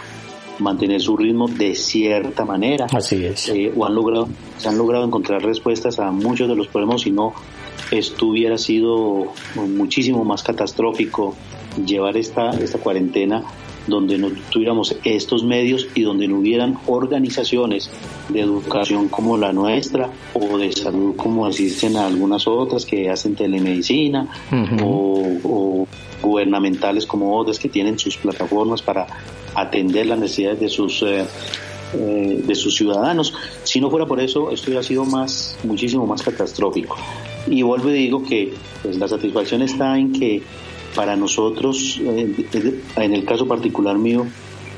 mantener 0.58 1.00
su 1.00 1.16
ritmo 1.16 1.48
de 1.48 1.74
cierta 1.74 2.44
manera. 2.44 2.86
Así 2.92 3.24
es. 3.24 3.48
Eh, 3.48 3.72
o 3.76 3.84
han 3.84 3.94
logrado, 3.94 4.28
se 4.56 4.68
han 4.68 4.78
logrado 4.78 5.04
encontrar 5.04 5.42
respuestas 5.42 5.98
a 5.98 6.10
muchos 6.10 6.48
de 6.48 6.56
los 6.56 6.68
problemas, 6.68 7.02
si 7.02 7.10
no, 7.10 7.34
esto 7.90 8.26
hubiera 8.26 8.58
sido 8.58 9.32
muchísimo 9.54 10.24
más 10.24 10.42
catastrófico 10.42 11.34
llevar 11.84 12.16
esta, 12.16 12.50
esta 12.50 12.78
cuarentena 12.78 13.44
donde 13.86 14.18
no 14.18 14.30
tuviéramos 14.50 14.96
estos 15.04 15.44
medios 15.44 15.88
y 15.94 16.02
donde 16.02 16.28
no 16.28 16.38
hubieran 16.38 16.78
organizaciones 16.86 17.90
de 18.28 18.40
educación 18.40 19.08
como 19.08 19.36
la 19.36 19.52
nuestra 19.52 20.10
o 20.34 20.58
de 20.58 20.72
salud 20.72 21.14
como 21.16 21.46
asisten 21.46 21.96
a 21.96 22.06
algunas 22.06 22.46
otras 22.46 22.84
que 22.84 23.10
hacen 23.10 23.34
telemedicina 23.34 24.28
o, 24.82 25.86
gubernamentales 26.22 27.06
como 27.06 27.36
otras 27.36 27.58
que 27.58 27.68
tienen 27.68 27.98
sus 27.98 28.16
plataformas 28.16 28.82
para 28.82 29.06
atender 29.54 30.06
las 30.06 30.18
necesidades 30.18 30.60
de 30.60 30.68
sus 30.68 31.02
eh, 31.02 31.24
eh, 31.94 32.42
de 32.44 32.54
sus 32.56 32.74
ciudadanos. 32.74 33.32
Si 33.62 33.80
no 33.80 33.90
fuera 33.90 34.06
por 34.06 34.20
eso, 34.20 34.50
esto 34.50 34.66
hubiera 34.66 34.82
sido 34.82 35.04
más, 35.04 35.56
muchísimo 35.62 36.04
más 36.04 36.20
catastrófico. 36.20 36.96
Y 37.46 37.62
vuelvo 37.62 37.90
y 37.90 37.94
digo 37.94 38.24
que 38.24 38.52
pues, 38.82 38.98
la 38.98 39.06
satisfacción 39.06 39.62
está 39.62 39.96
en 39.96 40.12
que 40.12 40.42
para 40.96 41.14
nosotros, 41.14 42.00
eh, 42.02 42.34
en 42.96 43.14
el 43.14 43.24
caso 43.24 43.46
particular 43.46 43.98
mío, 43.98 44.26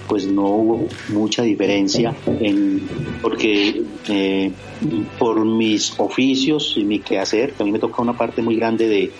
pues 0.08 0.26
no 0.26 0.46
hubo 0.46 0.88
mucha 1.10 1.42
diferencia 1.42 2.14
en, 2.40 2.82
porque 3.22 3.82
eh, 4.08 4.50
por 5.18 5.44
mis 5.44 5.94
oficios 6.00 6.75
y 6.76 6.84
mi 6.84 6.98
quehacer, 6.98 7.54
a 7.58 7.64
mí 7.64 7.70
me 7.70 7.78
toca 7.78 8.02
una 8.02 8.16
parte 8.16 8.42
muy 8.42 8.56
grande 8.56 8.88
de, 8.88 9.12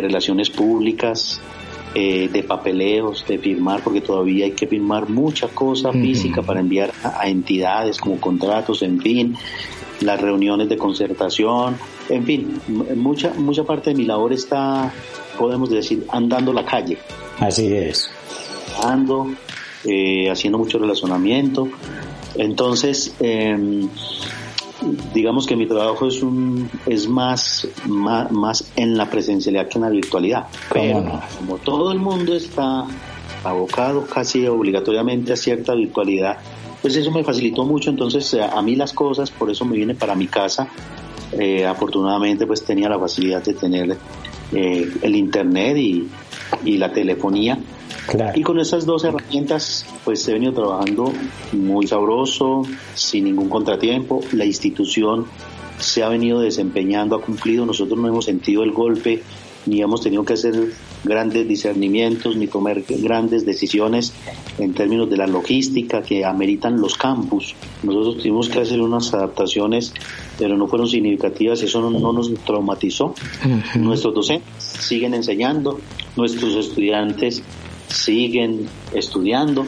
relaciones 0.00 0.50
públicas, 0.50 1.40
eh, 1.94 2.28
de 2.32 2.42
papeleos, 2.42 3.24
de 3.28 3.38
firmar, 3.38 3.82
porque 3.84 4.00
todavía 4.00 4.46
hay 4.46 4.52
que 4.52 4.66
firmar 4.66 5.08
mucha 5.10 5.48
cosa 5.48 5.92
física 5.92 6.42
para 6.42 6.60
enviar 6.60 6.92
a, 7.02 7.28
entidades 7.28 7.98
como 7.98 8.18
contratos, 8.18 8.82
en 8.82 8.98
fin, 9.00 9.36
las 10.00 10.20
reuniones 10.20 10.68
de 10.70 10.78
concertación, 10.78 11.76
en 12.08 12.24
fin, 12.24 12.60
mucha, 12.96 13.32
mucha 13.34 13.64
parte 13.64 13.90
de 13.90 13.96
mi 13.96 14.04
labor 14.04 14.32
está 14.32 14.92
podemos 15.34 15.70
decir, 15.70 16.06
andando 16.10 16.52
la 16.52 16.64
calle. 16.64 16.98
Así 17.38 17.72
es. 17.72 18.10
Ando, 18.82 19.28
eh, 19.84 20.30
haciendo 20.30 20.58
mucho 20.58 20.78
relacionamiento. 20.78 21.68
Entonces, 22.36 23.14
em, 23.20 23.88
digamos 25.12 25.46
que 25.46 25.56
mi 25.56 25.66
trabajo 25.66 26.06
es 26.06 26.22
un 26.22 26.68
es 26.86 27.08
más, 27.08 27.68
más, 27.86 28.72
en 28.76 28.96
la 28.96 29.08
presencialidad 29.10 29.68
que 29.68 29.78
en 29.78 29.82
la 29.82 29.90
virtualidad. 29.90 30.46
Pero 30.72 31.20
como 31.38 31.58
todo 31.58 31.92
el 31.92 31.98
mundo 31.98 32.34
está 32.34 32.86
abocado 33.44 34.06
casi 34.06 34.46
obligatoriamente 34.46 35.32
a 35.32 35.36
cierta 35.36 35.74
virtualidad, 35.74 36.38
pues 36.82 36.96
eso 36.96 37.10
me 37.10 37.24
facilitó 37.24 37.64
mucho. 37.64 37.90
Entonces, 37.90 38.34
a 38.34 38.60
mí 38.62 38.74
las 38.74 38.92
cosas, 38.92 39.30
por 39.30 39.50
eso 39.50 39.64
me 39.64 39.76
vine 39.76 39.94
para 39.94 40.14
mi 40.14 40.26
casa. 40.26 40.68
Eh, 41.38 41.66
afortunadamente, 41.66 42.46
pues 42.46 42.64
tenía 42.64 42.88
la 42.88 42.98
facilidad 42.98 43.42
de 43.42 43.54
tener 43.54 43.96
eh, 44.52 44.92
el 45.02 45.16
internet 45.16 45.76
y, 45.76 46.08
la 46.78 46.92
telefonía. 46.92 47.58
Y 48.34 48.42
con 48.42 48.60
esas 48.60 48.86
dos 48.86 49.04
herramientas, 49.04 49.86
pues 50.04 50.26
he 50.28 50.32
venido 50.32 50.52
trabajando 50.52 51.12
muy 51.52 51.86
sabroso, 51.86 52.62
sin 52.94 53.24
ningún 53.24 53.48
contratiempo. 53.48 54.20
La 54.32 54.44
institución 54.44 55.26
se 55.78 56.02
ha 56.02 56.08
venido 56.08 56.40
desempeñando, 56.40 57.16
ha 57.16 57.20
cumplido. 57.20 57.66
Nosotros 57.66 57.98
no 57.98 58.08
hemos 58.08 58.26
sentido 58.26 58.62
el 58.62 58.72
golpe 58.72 59.22
ni 59.66 59.80
hemos 59.80 60.00
tenido 60.02 60.24
que 60.24 60.34
hacer 60.34 60.72
grandes 61.04 61.46
discernimientos 61.48 62.36
ni 62.36 62.46
tomar 62.46 62.82
grandes 62.82 63.44
decisiones 63.46 64.12
en 64.58 64.74
términos 64.74 65.10
de 65.10 65.16
la 65.16 65.26
logística 65.26 66.02
que 66.02 66.24
ameritan 66.24 66.80
los 66.80 66.96
campus. 66.96 67.54
Nosotros 67.82 68.18
tuvimos 68.18 68.48
que 68.48 68.60
hacer 68.60 68.80
unas 68.80 69.12
adaptaciones, 69.14 69.92
pero 70.38 70.56
no 70.56 70.68
fueron 70.68 70.88
significativas, 70.88 71.62
eso 71.62 71.90
no, 71.90 72.12
nos 72.12 72.32
traumatizó. 72.44 73.14
Nuestros 73.76 74.14
docentes 74.14 74.64
siguen 74.64 75.14
enseñando, 75.14 75.80
nuestros 76.16 76.54
estudiantes 76.56 77.42
siguen 77.88 78.66
estudiando, 78.92 79.64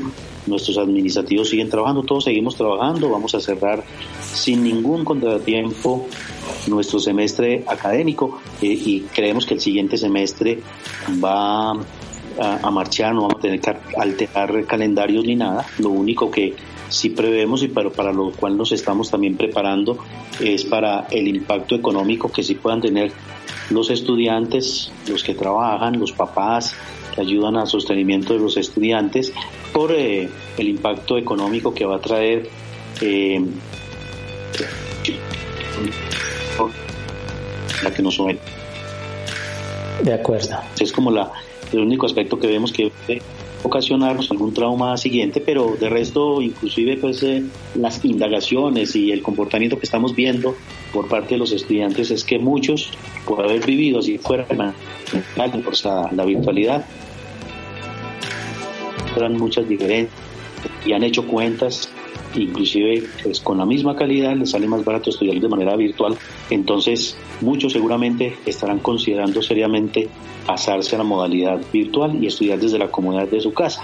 nuestros 0.47 0.79
administrativos 0.79 1.49
siguen 1.49 1.71
trabajando, 1.71 2.03
todos 2.03 2.25
seguimos 2.25 2.57
trabajando, 2.57 3.11
vamos 3.11 3.35
a 3.35 3.41
cerrar 3.41 3.85
sin 4.21 4.63
ningún 4.63 5.05
contratiempo 5.05 6.07
nuestro 6.67 6.99
semestre 6.99 7.65
académico 7.67 8.41
eh, 8.61 8.67
y 8.67 9.01
creemos 9.13 9.47
que 9.47 9.55
el 9.55 9.61
siguiente 9.61 9.97
semestre 9.97 10.61
va 11.23 11.73
a, 11.73 12.71
marchar, 12.71 13.15
no 13.15 13.23
vamos 13.23 13.39
a 13.39 13.41
tener 13.41 13.61
que 13.61 13.75
alterar 13.97 14.65
calendarios 14.67 15.25
ni 15.25 15.37
nada, 15.37 15.67
lo 15.79 15.91
único 15.91 16.31
que 16.31 16.55
sí 16.89 17.11
prevemos 17.11 17.63
y 17.63 17.69
para, 17.69 17.91
para 17.91 18.13
lo 18.13 18.31
cual 18.31 18.57
nos 18.57 18.73
estamos 18.73 19.11
también 19.11 19.37
preparando 19.37 19.99
es 20.41 20.65
para 20.65 21.07
el 21.11 21.29
impacto 21.29 21.75
económico 21.75 22.31
que 22.31 22.43
sí 22.43 22.55
puedan 22.55 22.81
tener 22.81 23.13
los 23.71 23.91
estudiantes, 23.91 24.93
los 25.09 25.25
que 25.25 25.35
trabajan, 25.35 25.99
los 25.99 26.13
papás, 26.13 26.75
que 27.15 27.21
ayudan 27.21 27.57
al 27.57 27.67
sostenimiento 27.67 28.35
de 28.35 28.41
los 28.41 28.57
estudiantes, 28.57 29.33
por 29.73 29.93
eh, 29.93 30.29
el 30.57 30.69
impacto 30.69 31.19
económico 31.19 31.75
que 31.75 31.85
va 31.85 31.97
a 31.97 32.01
traer 32.01 32.49
eh, 33.01 33.45
la 37.83 37.91
que 37.93 38.03
nos 38.03 38.15
somete. 38.15 38.41
De 40.03 40.13
acuerdo. 40.13 40.57
Es 40.79 40.93
como 40.93 41.11
la, 41.11 41.31
el 41.73 41.81
único 41.81 42.07
aspecto 42.07 42.39
que 42.39 42.47
vemos 42.47 42.73
que 42.73 42.91
puede 43.07 43.23
ocasionarnos 43.63 44.31
algún 44.31 44.55
trauma 44.55 44.97
siguiente, 44.97 45.41
pero 45.41 45.77
de 45.79 45.89
resto, 45.89 46.41
inclusive, 46.41 46.97
pues 46.99 47.23
eh, 47.23 47.43
las 47.75 48.05
indagaciones 48.05 48.95
y 48.95 49.11
el 49.11 49.23
comportamiento 49.23 49.79
que 49.79 49.87
estamos 49.87 50.15
viendo 50.15 50.55
por 50.93 51.09
parte 51.09 51.35
de 51.35 51.39
los 51.39 51.53
estudiantes 51.53 52.11
es 52.11 52.25
que 52.25 52.39
muchos, 52.39 52.91
por 53.27 53.43
haber 53.43 53.65
vivido 53.65 53.99
así 53.99 54.19
fuera 54.19 54.45
de 54.45 54.55
manera 54.55 55.63
forzada 55.65 56.11
la 56.13 56.25
virtualidad, 56.25 56.85
eran 59.17 59.33
muchas 59.35 59.69
diferencias 59.69 60.21
y 60.85 60.93
han 60.93 61.03
hecho 61.03 61.27
cuentas 61.27 61.91
inclusive 62.37 63.05
pues 63.23 63.41
con 63.41 63.59
la 63.59 63.67
misma 63.67 63.97
calidad 63.97 64.37
les 64.37 64.51
sale 64.51 64.67
más 64.67 64.85
barato 64.85 65.11
estudiar 65.11 65.41
de 65.41 65.49
manera 65.49 65.77
virtual, 65.77 66.17
entonces 66.51 67.17
muchos 67.41 67.73
seguramente 67.73 68.37
estarán 68.47 68.79
considerando 68.79 69.43
seriamente 69.43 70.09
pasarse 70.47 70.95
a 70.95 70.99
la 70.99 71.05
modalidad 71.05 71.61
virtual 71.73 72.23
y 72.23 72.27
estudiar 72.27 72.59
desde 72.59 72.79
la 72.79 72.89
comodidad 72.89 73.29
de 73.29 73.41
su 73.41 73.53
casa. 73.53 73.83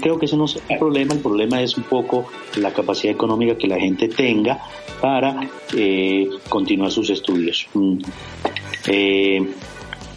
creo 0.00 0.18
que 0.18 0.26
ese 0.26 0.36
no 0.36 0.44
es 0.44 0.58
el 0.68 0.78
problema, 0.78 1.14
el 1.14 1.20
problema 1.20 1.60
es 1.60 1.76
un 1.76 1.84
poco 1.84 2.26
la 2.56 2.72
capacidad 2.72 3.12
económica 3.12 3.56
que 3.56 3.66
la 3.66 3.78
gente 3.78 4.08
tenga 4.08 4.60
para 5.00 5.48
eh, 5.76 6.28
continuar 6.48 6.90
sus 6.90 7.10
estudios. 7.10 7.66
Mm. 7.74 7.98
Eh, 8.88 9.46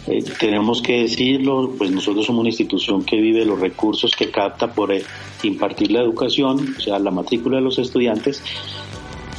eh, 0.06 0.24
tenemos 0.38 0.82
que 0.82 1.02
decirlo, 1.02 1.72
pues 1.76 1.90
nosotros 1.90 2.26
somos 2.26 2.40
una 2.40 2.48
institución 2.48 3.04
que 3.04 3.16
vive 3.16 3.44
los 3.44 3.60
recursos 3.60 4.14
que 4.14 4.30
capta 4.30 4.72
por 4.72 4.92
eh, 4.92 5.02
impartir 5.42 5.90
la 5.90 6.00
educación, 6.00 6.74
o 6.76 6.80
sea, 6.80 6.98
la 6.98 7.10
matrícula 7.10 7.56
de 7.56 7.62
los 7.62 7.78
estudiantes, 7.78 8.42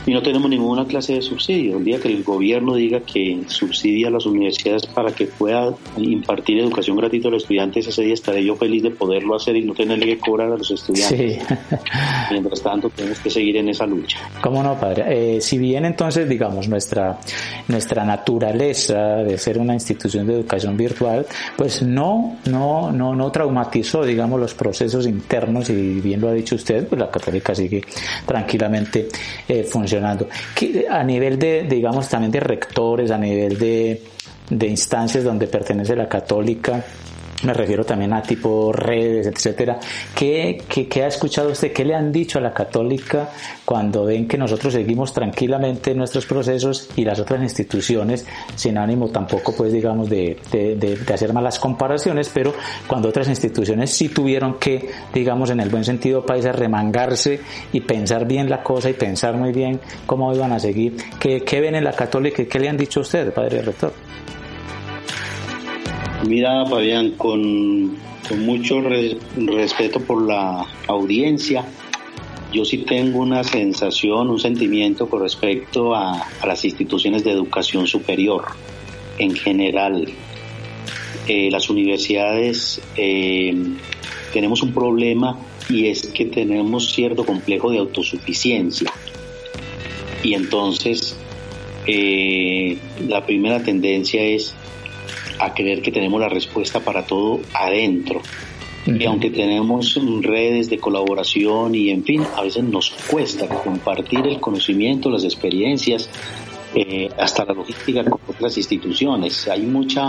y 0.07 0.13
no 0.13 0.21
tenemos 0.21 0.49
ninguna 0.49 0.85
clase 0.85 1.15
de 1.15 1.21
subsidio. 1.21 1.77
El 1.77 1.83
día 1.83 1.99
que 1.99 2.07
el 2.07 2.23
gobierno 2.23 2.75
diga 2.75 3.01
que 3.01 3.41
subsidia 3.47 4.07
a 4.07 4.11
las 4.11 4.25
universidades 4.25 4.87
para 4.87 5.11
que 5.11 5.27
pueda 5.27 5.75
impartir 5.97 6.59
educación 6.59 6.95
gratuita 6.95 7.27
a 7.27 7.31
los 7.31 7.43
estudiantes, 7.43 7.87
ese 7.87 8.03
día 8.03 8.13
estaré 8.13 8.41
yo 8.41 8.55
feliz 8.55 8.83
de 8.83 8.91
poderlo 8.91 9.35
hacer 9.35 9.57
y 9.57 9.65
no 9.65 9.73
tenerle 9.73 10.05
que 10.05 10.17
cobrar 10.17 10.49
a 10.49 10.57
los 10.57 10.71
estudiantes. 10.71 11.45
Mientras 12.31 12.61
tanto, 12.61 12.89
tenemos 12.89 13.19
que 13.19 13.29
seguir 13.29 13.57
en 13.57 13.67
esa 13.67 13.85
lucha. 13.85 14.17
¿Cómo 14.41 14.63
no, 14.63 14.79
padre? 14.79 15.35
Eh, 15.35 15.41
si 15.41 15.57
bien 15.57 15.83
entonces, 15.83 16.27
digamos, 16.29 16.69
nuestra, 16.69 17.19
nuestra 17.67 18.05
naturaleza 18.05 19.17
de 19.17 19.37
ser 19.37 19.57
una 19.57 19.73
institución 19.73 20.25
de 20.25 20.35
educación 20.35 20.77
virtual, 20.77 21.25
pues 21.57 21.83
no, 21.83 22.37
no, 22.45 22.93
no, 22.93 23.13
no 23.13 23.29
traumatizó, 23.29 24.05
digamos, 24.05 24.39
los 24.39 24.53
procesos 24.53 25.05
internos 25.05 25.69
y 25.69 25.99
bien 25.99 26.21
lo 26.21 26.29
ha 26.29 26.33
dicho 26.33 26.55
usted, 26.55 26.87
pues 26.87 26.97
la 26.97 27.11
católica 27.11 27.53
sigue 27.53 27.83
tranquilamente 28.25 29.09
eh, 29.49 29.63
funcionando 29.63 29.96
a 30.05 31.03
nivel 31.03 31.39
de, 31.39 31.63
digamos, 31.63 32.09
también 32.09 32.31
de 32.31 32.39
rectores, 32.39 33.11
a 33.11 33.17
nivel 33.17 33.57
de, 33.57 34.01
de 34.49 34.67
instancias 34.67 35.23
donde 35.23 35.47
pertenece 35.47 35.95
la 35.95 36.07
católica, 36.07 36.83
me 37.43 37.53
refiero 37.53 37.85
también 37.85 38.13
a 38.13 38.21
tipo 38.21 38.71
redes, 38.73 39.27
etcétera. 39.27 39.79
¿Qué, 40.15 40.63
¿Qué, 40.67 41.03
ha 41.03 41.07
escuchado 41.07 41.51
usted? 41.51 41.71
¿Qué 41.71 41.85
le 41.85 41.93
han 41.93 42.11
dicho 42.11 42.39
a 42.39 42.41
la 42.41 42.51
católica 42.51 43.29
cuando 43.63 44.05
ven 44.05 44.27
que 44.27 44.37
nosotros 44.37 44.73
seguimos 44.73 45.13
tranquilamente 45.13 45.93
nuestros 45.93 46.25
procesos 46.25 46.89
y 46.95 47.05
las 47.05 47.19
otras 47.19 47.41
instituciones, 47.43 48.25
sin 48.55 48.77
ánimo 48.77 49.09
tampoco, 49.09 49.53
pues 49.55 49.71
digamos, 49.71 50.09
de, 50.09 50.37
de, 50.51 51.13
hacer 51.13 51.31
malas 51.31 51.59
comparaciones, 51.59 52.31
pero 52.33 52.53
cuando 52.87 53.09
otras 53.09 53.27
instituciones 53.27 53.91
sí 53.91 54.09
tuvieron 54.09 54.57
que, 54.57 54.89
digamos, 55.13 55.51
en 55.51 55.59
el 55.59 55.69
buen 55.69 55.83
sentido, 55.83 56.25
país, 56.25 56.43
remangarse 56.45 57.39
y 57.71 57.81
pensar 57.81 58.27
bien 58.27 58.49
la 58.49 58.63
cosa 58.63 58.89
y 58.89 58.93
pensar 58.93 59.35
muy 59.35 59.51
bien 59.51 59.79
cómo 60.07 60.33
iban 60.33 60.53
a 60.53 60.59
seguir? 60.59 60.97
¿Qué, 61.19 61.41
qué 61.41 61.61
ven 61.61 61.75
en 61.75 61.83
la 61.83 61.93
católica 61.93 62.43
qué 62.45 62.59
le 62.59 62.69
han 62.69 62.77
dicho 62.77 63.01
a 63.01 63.03
usted, 63.03 63.31
padre 63.31 63.61
rector? 63.61 63.93
Mira, 66.25 66.65
Fabián, 66.65 67.11
con, 67.11 67.95
mucho 68.39 68.81
respeto 68.81 70.01
por 70.01 70.27
la 70.27 70.65
audiencia, 70.87 71.63
yo 72.51 72.65
sí 72.65 72.79
tengo 72.79 73.19
una 73.19 73.43
sensación, 73.43 74.29
un 74.29 74.39
sentimiento 74.39 75.07
con 75.07 75.21
respecto 75.21 75.95
a, 75.95 76.27
las 76.45 76.65
instituciones 76.65 77.23
de 77.23 77.31
educación 77.31 77.87
superior 77.87 78.45
en 79.19 79.35
general. 79.35 80.07
Eh, 81.27 81.49
las 81.51 81.69
universidades 81.69 82.81
eh, 82.95 83.53
tenemos 84.33 84.63
un 84.63 84.73
problema 84.73 85.37
y 85.69 85.87
es 85.87 86.07
que 86.07 86.25
tenemos 86.25 86.93
cierto 86.93 87.25
complejo 87.25 87.71
de 87.71 87.77
autosuficiencia. 87.79 88.91
Y 90.23 90.33
entonces 90.33 91.15
eh, 91.85 92.77
la 93.07 93.25
primera 93.25 93.63
tendencia 93.63 94.21
es 94.23 94.53
a 95.39 95.53
creer 95.53 95.81
que 95.81 95.91
tenemos 95.91 96.19
la 96.19 96.29
respuesta 96.29 96.79
para 96.79 97.05
todo 97.05 97.41
adentro. 97.53 98.21
Y 98.85 99.05
aunque 99.05 99.29
tenemos 99.29 99.99
redes 100.21 100.69
de 100.69 100.77
colaboración 100.77 101.75
y 101.75 101.89
en 101.89 102.05
fin, 102.05 102.23
a 102.37 102.43
veces 102.43 102.63
nos 102.63 102.91
cuesta 103.11 103.45
compartir 103.47 104.25
el 104.25 104.39
conocimiento, 104.39 105.09
las 105.09 105.25
experiencias, 105.25 106.09
eh, 106.73 107.09
hasta 107.17 107.43
la 107.43 107.53
logística 107.53 108.03
con 108.03 108.19
otras 108.27 108.55
instituciones. 108.57 109.47
Hay 109.47 109.63
mucha, 109.63 110.03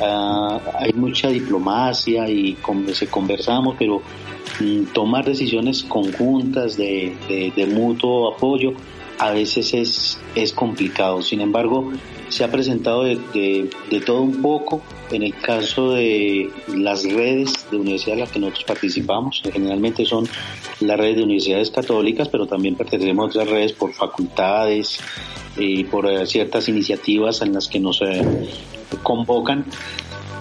ah, 0.00 0.60
hay 0.78 0.92
mucha 0.92 1.28
diplomacia 1.28 2.28
y 2.28 2.56
se 2.92 3.06
conversamos, 3.06 3.76
pero 3.78 4.02
mm, 4.60 4.92
tomar 4.92 5.24
decisiones 5.24 5.82
conjuntas 5.84 6.76
de, 6.76 7.14
de, 7.54 7.66
mutuo 7.66 8.34
apoyo 8.34 8.72
a 9.18 9.30
veces 9.30 9.72
es, 9.72 10.18
es 10.34 10.52
complicado. 10.52 11.22
Sin 11.22 11.40
embargo, 11.40 11.92
se 12.32 12.44
ha 12.44 12.50
presentado 12.50 13.04
de, 13.04 13.68
todo 14.04 14.22
un 14.22 14.40
poco. 14.40 14.80
En 15.10 15.22
el 15.22 15.34
caso 15.38 15.92
de 15.92 16.50
las 16.74 17.04
redes 17.04 17.66
de 17.70 17.76
universidades 17.76 18.14
en 18.14 18.20
las 18.20 18.32
que 18.32 18.38
nosotros 18.38 18.64
participamos, 18.64 19.42
generalmente 19.52 20.06
son 20.06 20.26
las 20.80 20.98
redes 20.98 21.16
de 21.16 21.24
universidades 21.24 21.70
católicas, 21.70 22.28
pero 22.30 22.46
también 22.46 22.74
pertenecemos 22.74 23.24
a 23.24 23.28
otras 23.28 23.48
redes 23.48 23.72
por 23.74 23.92
facultades 23.92 24.98
y 25.58 25.84
por 25.84 26.10
eh, 26.10 26.26
ciertas 26.26 26.66
iniciativas 26.68 27.42
en 27.42 27.52
las 27.52 27.68
que 27.68 27.78
nos 27.78 28.00
eh, 28.00 28.22
convocan. 29.02 29.66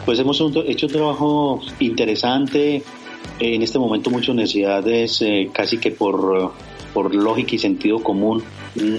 Pues 0.06 0.18
hemos 0.20 0.42
hecho 0.68 0.86
un 0.86 0.92
trabajo 0.92 1.62
interesante. 1.80 2.82
En 3.40 3.62
este 3.62 3.80
momento 3.80 4.10
muchas 4.10 4.30
universidades 4.30 5.22
eh, 5.22 5.50
casi 5.54 5.80
que 5.80 5.92
por, 5.92 6.54
por 6.94 7.14
lógica 7.14 7.56
y 7.56 7.60
sentido 7.60 8.00
común 8.00 8.44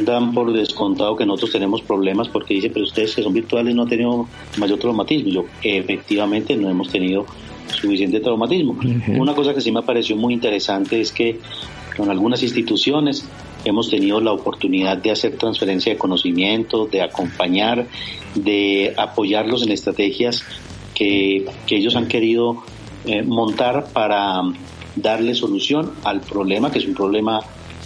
dan 0.05 0.33
por 0.35 0.53
descontado 0.53 1.17
que 1.17 1.25
nosotros 1.25 1.53
tenemos 1.53 1.83
problemas 1.83 2.29
porque 2.29 2.55
dicen, 2.55 2.73
pero 2.73 2.85
ustedes 2.85 3.15
que 3.15 3.23
son 3.23 3.33
virtuales 3.33 3.75
no 3.75 3.83
han 3.83 3.89
tenido 3.89 4.29
mayor 4.59 4.79
traumatismo. 4.79 5.31
Yo, 5.31 5.45
efectivamente, 5.63 6.57
no 6.57 6.69
hemos 6.69 6.89
tenido 6.91 7.27
suficiente 7.69 8.21
traumatismo. 8.21 8.77
Una 9.19 9.35
cosa 9.35 9.55
que 9.55 9.61
sí 9.61 9.73
me 9.73 9.83
pareció 9.83 10.17
muy 10.17 10.35
interesante 10.35 11.01
es 11.01 11.13
que 11.13 11.39
con 11.97 12.11
algunas 12.11 12.43
instituciones 12.43 13.27
hemos 13.65 13.89
tenido 13.89 14.21
la 14.21 14.33
oportunidad 14.33 14.97
de 14.99 15.11
hacer 15.11 15.37
transferencia 15.37 15.93
de 15.93 15.99
conocimiento, 15.99 16.87
de 16.87 17.03
acompañar, 17.03 17.87
de 18.35 18.95
apoyarlos 18.97 19.63
en 19.63 19.73
estrategias 19.73 20.45
que, 20.95 21.47
que 21.67 21.77
ellos 21.77 21.97
han 21.97 22.09
querido 22.09 22.63
eh, 23.05 23.23
montar 23.23 23.87
para 23.93 24.43
darle 24.97 25.35
solución 25.35 25.93
al 26.05 26.21
problema, 26.21 26.71
que 26.71 26.79
es 26.79 26.87
un 26.87 26.95
problema 26.95 27.41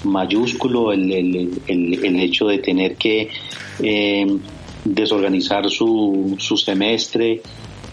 mayúsculo 0.07 0.93
el, 0.93 1.13
el, 1.13 1.61
el, 1.69 2.21
hecho 2.21 2.47
de 2.47 2.59
tener 2.59 2.97
que 2.97 3.29
eh, 3.83 4.27
desorganizar 4.85 5.69
su, 5.71 6.37
su 6.39 6.57
semestre, 6.57 7.43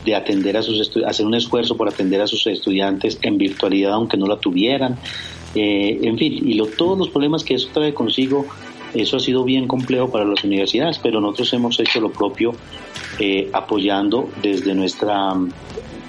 de 0.06 0.16
atender 0.16 0.58
a 0.58 0.62
sus 0.62 0.92
hacer 1.06 1.26
un 1.26 1.36
esfuerzo 1.36 1.78
por 1.78 1.88
atender 1.88 2.22
a 2.22 2.28
sus 2.28 2.46
estudiantes 2.48 3.18
en 3.22 3.38
virtualidad 3.38 3.94
aunque 3.94 4.18
no 4.18 4.28
la 4.28 4.38
tuvieran, 4.38 4.98
eh, 5.56 6.00
en 6.02 6.18
fin, 6.18 6.48
y 6.48 6.56
lo, 6.56 6.66
todos 6.66 6.98
los 6.98 7.10
problemas 7.10 7.44
que 7.44 7.56
eso 7.56 7.70
trae 7.74 7.94
consigo, 7.94 8.46
eso 8.94 9.18
ha 9.18 9.20
sido 9.20 9.44
bien 9.44 9.68
complejo 9.68 10.10
para 10.10 10.26
las 10.26 10.44
universidades, 10.44 11.00
pero 11.02 11.22
nosotros 11.22 11.54
hemos 11.54 11.80
hecho 11.80 12.00
lo 12.00 12.12
propio 12.12 12.54
eh, 13.20 13.50
apoyando 13.54 14.30
desde 14.42 14.74
nuestra 14.74 15.34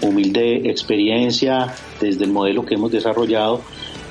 humilde 0.03 0.69
experiencia, 0.69 1.75
desde 2.01 2.25
el 2.25 2.31
modelo 2.31 2.65
que 2.65 2.75
hemos 2.75 2.91
desarrollado 2.91 3.63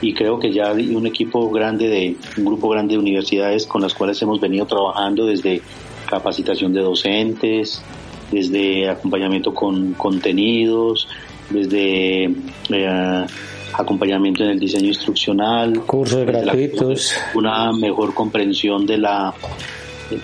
y 0.03 0.13
creo 0.13 0.37
que 0.37 0.51
ya 0.51 0.71
hay 0.71 0.93
un 0.93 1.07
equipo 1.07 1.49
grande 1.49 1.87
de 1.87 2.17
un 2.37 2.45
grupo 2.45 2.67
grande 2.67 2.95
de 2.95 2.99
universidades 2.99 3.65
con 3.65 3.81
las 3.81 3.93
cuales 3.93 4.21
hemos 4.21 4.39
venido 4.41 4.65
trabajando 4.65 5.25
desde 5.25 5.61
capacitación 6.05 6.73
de 6.73 6.81
docentes, 6.81 7.81
desde 8.29 8.89
acompañamiento 8.89 9.53
con 9.53 9.93
contenidos, 9.93 11.07
desde 11.49 12.25
eh, 12.25 13.25
acompañamiento 13.73 14.43
en 14.43 14.49
el 14.49 14.59
diseño 14.59 14.87
instruccional, 14.87 15.79
cursos 15.85 16.25
gratuitos, 16.25 17.15
una 17.33 17.71
mejor 17.71 18.13
comprensión 18.13 18.85
de 18.85 18.97
la 18.97 19.33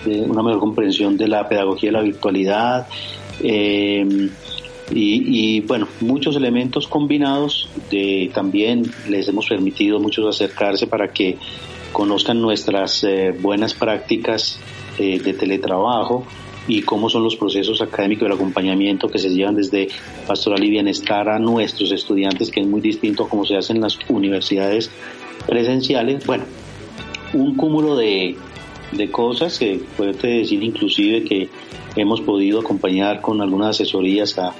una 0.06 0.42
mejor 0.42 0.60
comprensión 0.60 1.16
de 1.16 1.26
la 1.26 1.48
pedagogía 1.48 1.88
de 1.88 1.92
la 1.92 2.02
virtualidad. 2.02 2.86
Eh, 3.42 4.28
y, 4.92 5.60
bueno, 5.60 5.86
muchos 6.00 6.36
elementos 6.36 6.88
combinados 6.88 7.68
de, 7.90 8.30
también 8.34 8.90
les 9.08 9.28
hemos 9.28 9.48
permitido 9.48 10.00
muchos 10.00 10.26
acercarse 10.26 10.86
para 10.86 11.12
que 11.12 11.38
conozcan 11.92 12.40
nuestras 12.40 13.04
eh, 13.04 13.34
buenas 13.38 13.74
prácticas 13.74 14.58
eh, 14.98 15.20
de 15.20 15.32
teletrabajo 15.32 16.24
y 16.66 16.82
cómo 16.82 17.08
son 17.08 17.24
los 17.24 17.36
procesos 17.36 17.80
académicos 17.82 18.24
del 18.28 18.32
acompañamiento 18.32 19.08
que 19.08 19.18
se 19.18 19.30
llevan 19.30 19.56
desde 19.56 19.88
pastoral 20.26 20.62
y 20.62 20.70
bienestar 20.70 21.28
a 21.28 21.38
nuestros 21.38 21.90
estudiantes, 21.92 22.50
que 22.50 22.60
es 22.60 22.66
muy 22.66 22.80
distinto 22.80 23.24
a 23.24 23.28
cómo 23.28 23.44
se 23.44 23.56
hace 23.56 23.72
en 23.72 23.80
las 23.80 23.98
universidades 24.08 24.90
presenciales. 25.46 26.24
Bueno, 26.26 26.44
un 27.32 27.56
cúmulo 27.56 27.96
de, 27.96 28.36
de 28.92 29.10
cosas 29.10 29.58
que 29.58 29.80
puede 29.96 30.12
decir 30.12 30.62
inclusive 30.62 31.24
que 31.24 31.48
hemos 32.02 32.20
podido 32.20 32.60
acompañar 32.60 33.20
con 33.20 33.40
algunas 33.40 33.70
asesorías 33.70 34.38
a, 34.38 34.52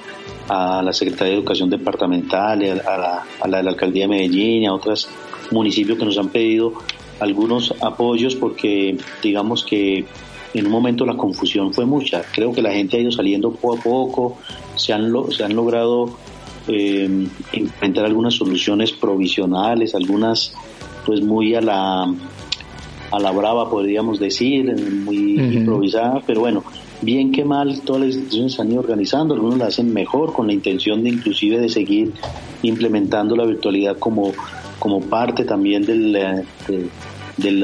a 0.47 0.81
la 0.81 0.93
Secretaría 0.93 1.33
de 1.33 1.39
Educación 1.39 1.69
Departamental, 1.69 2.61
a 2.85 2.97
la, 2.97 3.25
a 3.39 3.47
la 3.47 3.57
de 3.57 3.63
la 3.63 3.69
Alcaldía 3.71 4.03
de 4.03 4.09
Medellín, 4.09 4.67
a 4.67 4.73
otros 4.73 5.07
municipios 5.51 5.97
que 5.97 6.05
nos 6.05 6.17
han 6.17 6.29
pedido 6.29 6.73
algunos 7.19 7.73
apoyos 7.81 8.35
porque 8.35 8.97
digamos 9.21 9.63
que 9.63 10.05
en 10.53 10.65
un 10.65 10.71
momento 10.71 11.05
la 11.05 11.15
confusión 11.15 11.73
fue 11.73 11.85
mucha. 11.85 12.23
Creo 12.33 12.51
que 12.51 12.61
la 12.61 12.71
gente 12.71 12.97
ha 12.97 12.99
ido 12.99 13.11
saliendo 13.11 13.51
poco 13.51 13.77
a 13.77 13.81
poco, 13.81 14.37
se 14.75 14.93
han, 14.93 15.13
se 15.31 15.43
han 15.43 15.55
logrado 15.55 16.17
eh, 16.67 17.27
implementar 17.53 18.05
algunas 18.05 18.33
soluciones 18.33 18.91
provisionales, 18.91 19.95
algunas 19.95 20.53
pues 21.05 21.21
muy 21.21 21.55
a 21.55 21.61
la 21.61 22.13
a 23.11 23.19
la 23.19 23.31
brava 23.31 23.69
podríamos 23.69 24.19
decir, 24.19 24.73
muy 25.05 25.37
improvisada, 25.37 26.21
pero 26.25 26.41
bueno, 26.41 26.63
bien 27.01 27.31
que 27.31 27.43
mal, 27.43 27.81
todas 27.81 28.01
las 28.01 28.15
instituciones 28.15 28.53
se 28.53 28.61
han 28.61 28.71
ido 28.71 28.79
organizando, 28.79 29.33
algunos 29.33 29.57
la 29.57 29.67
hacen 29.67 29.93
mejor 29.93 30.33
con 30.33 30.47
la 30.47 30.53
intención 30.53 31.03
de 31.03 31.09
inclusive 31.09 31.59
de 31.59 31.69
seguir 31.69 32.13
implementando 32.61 33.35
la 33.35 33.45
virtualidad 33.45 33.97
como, 33.97 34.31
como 34.79 35.01
parte 35.01 35.43
también 35.43 35.85
del, 35.85 36.15
eh, 36.15 36.43
del, 37.37 37.61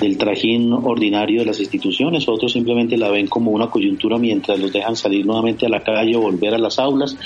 del 0.00 0.18
trajín 0.18 0.72
ordinario 0.72 1.40
de 1.40 1.46
las 1.46 1.60
instituciones, 1.60 2.28
otros 2.28 2.52
simplemente 2.52 2.96
la 2.96 3.10
ven 3.10 3.26
como 3.26 3.50
una 3.52 3.68
coyuntura 3.68 4.18
mientras 4.18 4.58
los 4.58 4.72
dejan 4.72 4.96
salir 4.96 5.24
nuevamente 5.24 5.66
a 5.66 5.68
la 5.68 5.82
calle 5.82 6.16
o 6.16 6.20
volver 6.20 6.54
a 6.54 6.58
las 6.58 6.78
aulas. 6.78 7.16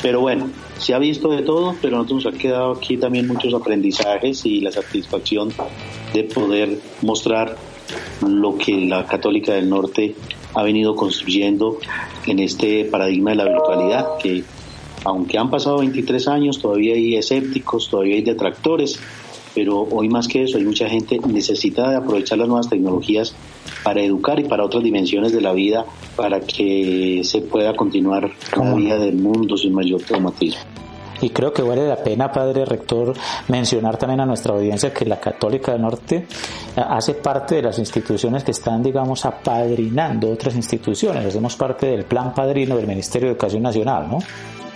Pero 0.00 0.20
bueno, 0.20 0.48
se 0.78 0.94
ha 0.94 0.98
visto 0.98 1.30
de 1.30 1.42
todo, 1.42 1.74
pero 1.80 1.96
nosotros 1.96 2.24
nos 2.24 2.34
ha 2.34 2.38
quedado 2.38 2.72
aquí 2.72 2.96
también 2.96 3.26
muchos 3.26 3.52
aprendizajes 3.54 4.44
y 4.46 4.60
la 4.60 4.72
satisfacción 4.72 5.52
de 6.12 6.24
poder 6.24 6.78
mostrar 7.02 7.56
lo 8.26 8.56
que 8.56 8.86
la 8.86 9.06
Católica 9.06 9.52
del 9.54 9.68
Norte 9.68 10.14
ha 10.54 10.62
venido 10.62 10.94
construyendo 10.94 11.78
en 12.26 12.38
este 12.38 12.84
paradigma 12.84 13.30
de 13.30 13.36
la 13.36 13.44
virtualidad, 13.44 14.18
que 14.20 14.44
aunque 15.04 15.38
han 15.38 15.50
pasado 15.50 15.78
23 15.78 16.28
años, 16.28 16.60
todavía 16.60 16.94
hay 16.94 17.16
escépticos, 17.16 17.88
todavía 17.88 18.16
hay 18.16 18.22
detractores, 18.22 19.00
pero 19.54 19.80
hoy 19.80 20.08
más 20.08 20.28
que 20.28 20.44
eso 20.44 20.58
hay 20.58 20.64
mucha 20.64 20.88
gente 20.88 21.18
necesitada 21.26 21.90
de 21.90 21.96
aprovechar 21.96 22.38
las 22.38 22.48
nuevas 22.48 22.68
tecnologías 22.68 23.34
para 23.82 24.02
educar 24.02 24.38
y 24.38 24.44
para 24.44 24.64
otras 24.64 24.82
dimensiones 24.82 25.32
de 25.32 25.40
la 25.40 25.52
vida 25.52 25.84
para 26.16 26.40
que 26.40 27.22
se 27.24 27.40
pueda 27.40 27.74
continuar 27.74 28.30
la 28.56 28.74
vida 28.74 28.98
del 28.98 29.16
mundo 29.16 29.56
sin 29.56 29.74
mayor 29.74 30.02
traumatismo. 30.02 30.71
Y 31.22 31.30
creo 31.30 31.52
que 31.52 31.62
vale 31.62 31.86
la 31.86 31.96
pena, 31.96 32.30
padre 32.32 32.64
rector, 32.64 33.14
mencionar 33.48 33.96
también 33.96 34.20
a 34.20 34.26
nuestra 34.26 34.54
audiencia 34.54 34.92
que 34.92 35.04
la 35.04 35.20
Católica 35.20 35.72
del 35.72 35.82
Norte 35.82 36.16
eh, 36.16 36.24
hace 36.76 37.14
parte 37.14 37.56
de 37.56 37.62
las 37.62 37.78
instituciones 37.78 38.44
que 38.44 38.50
están, 38.50 38.82
digamos, 38.82 39.24
apadrinando 39.24 40.30
otras 40.30 40.56
instituciones. 40.56 41.24
Hacemos 41.24 41.56
parte 41.56 41.86
del 41.86 42.04
plan 42.04 42.34
padrino 42.34 42.76
del 42.76 42.86
Ministerio 42.86 43.28
de 43.28 43.32
Educación 43.32 43.62
Nacional, 43.62 44.08
¿no? 44.10 44.18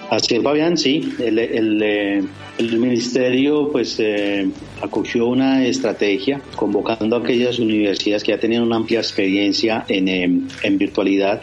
Así 0.08 0.36
es, 0.36 0.42
Fabián, 0.42 0.76
sí. 0.76 1.14
El, 1.18 1.38
el, 1.38 1.82
eh, 1.82 2.22
el 2.58 2.78
ministerio 2.78 3.70
pues 3.72 3.98
eh, 3.98 4.48
acogió 4.80 5.26
una 5.26 5.66
estrategia 5.66 6.40
convocando 6.54 7.16
a 7.16 7.18
aquellas 7.18 7.58
universidades 7.58 8.22
que 8.22 8.30
ya 8.30 8.38
tenían 8.38 8.62
una 8.62 8.76
amplia 8.76 9.00
experiencia 9.00 9.84
en, 9.88 10.06
em, 10.06 10.48
en 10.62 10.78
virtualidad 10.78 11.42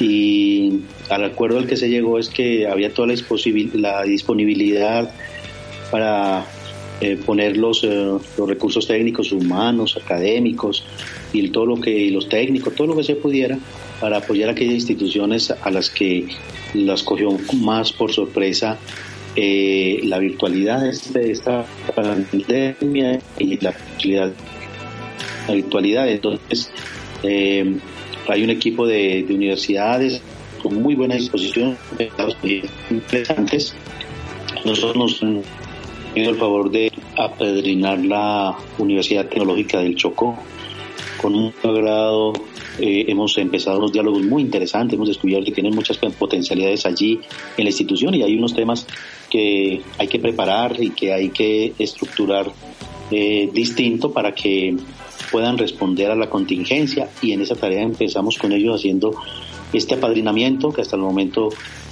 y 0.00 0.80
al 1.08 1.24
acuerdo 1.24 1.58
al 1.58 1.66
que 1.66 1.76
se 1.76 1.88
llegó 1.88 2.18
es 2.18 2.28
que 2.28 2.66
había 2.66 2.92
toda 2.92 3.08
la, 3.08 4.02
disponibilidad 4.02 5.12
para 5.90 6.46
eh, 7.00 7.18
poner 7.24 7.56
los, 7.56 7.82
los 7.82 8.48
recursos 8.48 8.86
técnicos 8.86 9.32
humanos, 9.32 9.98
académicos 10.02 10.84
y 11.32 11.48
todo 11.48 11.66
lo 11.66 11.80
que 11.80 12.10
los 12.10 12.28
técnicos, 12.28 12.74
todo 12.74 12.86
lo 12.88 12.96
que 12.96 13.04
se 13.04 13.16
pudiera 13.16 13.58
para 14.00 14.18
apoyar 14.18 14.50
aquellas 14.50 14.74
instituciones 14.74 15.50
a 15.50 15.70
las 15.70 15.90
que 15.90 16.28
las 16.74 17.02
cogió 17.02 17.36
más 17.54 17.92
por 17.92 18.12
sorpresa 18.12 18.78
eh, 19.34 20.00
la 20.04 20.18
virtualidad 20.18 20.82
de 20.82 21.30
esta 21.30 21.64
pandemia 21.94 23.20
y 23.38 23.58
la 23.62 23.74
la 25.48 25.54
virtualidad. 25.54 26.08
Entonces, 26.08 26.70
eh, 27.22 27.78
hay 28.28 28.44
un 28.44 28.50
equipo 28.50 28.86
de, 28.86 29.24
universidades 29.28 30.22
con 30.62 30.80
muy 30.80 30.94
buena 30.94 31.16
disposición, 31.16 31.76
interesantes. 32.90 33.74
Nosotros 34.64 34.96
nos 34.96 35.22
hemos 35.22 35.44
tenido 36.14 36.30
el 36.32 36.38
favor 36.38 36.70
de 36.70 36.92
apadrinar 37.16 37.98
la 38.04 38.56
Universidad 38.78 39.26
Tecnológica 39.26 39.80
del 39.80 39.96
Chocó 39.96 40.38
con 41.20 41.34
un 41.34 41.52
agrado 41.62 42.32
eh, 42.78 43.04
hemos 43.08 43.36
empezado 43.36 43.78
unos 43.78 43.92
diálogos 43.92 44.22
muy 44.22 44.42
interesantes, 44.42 44.94
hemos 44.94 45.08
descubierto 45.08 45.44
que 45.44 45.52
tienen 45.52 45.74
muchas 45.74 45.98
potencialidades 45.98 46.86
allí 46.86 47.20
en 47.56 47.64
la 47.64 47.70
institución 47.70 48.14
y 48.14 48.22
hay 48.22 48.34
unos 48.34 48.54
temas 48.54 48.86
que 49.28 49.82
hay 49.98 50.08
que 50.08 50.18
preparar 50.18 50.82
y 50.82 50.90
que 50.90 51.12
hay 51.12 51.28
que 51.28 51.74
estructurar 51.78 52.50
eh, 53.10 53.50
distinto 53.52 54.10
para 54.10 54.34
que 54.34 54.74
puedan 55.32 55.58
responder 55.58 56.10
a 56.10 56.14
la 56.14 56.30
contingencia 56.30 57.08
y 57.22 57.32
en 57.32 57.40
esa 57.40 57.56
tarea 57.56 57.82
empezamos 57.82 58.38
con 58.38 58.52
ellos 58.52 58.76
haciendo 58.76 59.16
este 59.72 59.94
apadrinamiento 59.94 60.72
que 60.72 60.82
hasta 60.82 60.96
el 60.96 61.02
momento 61.02 61.48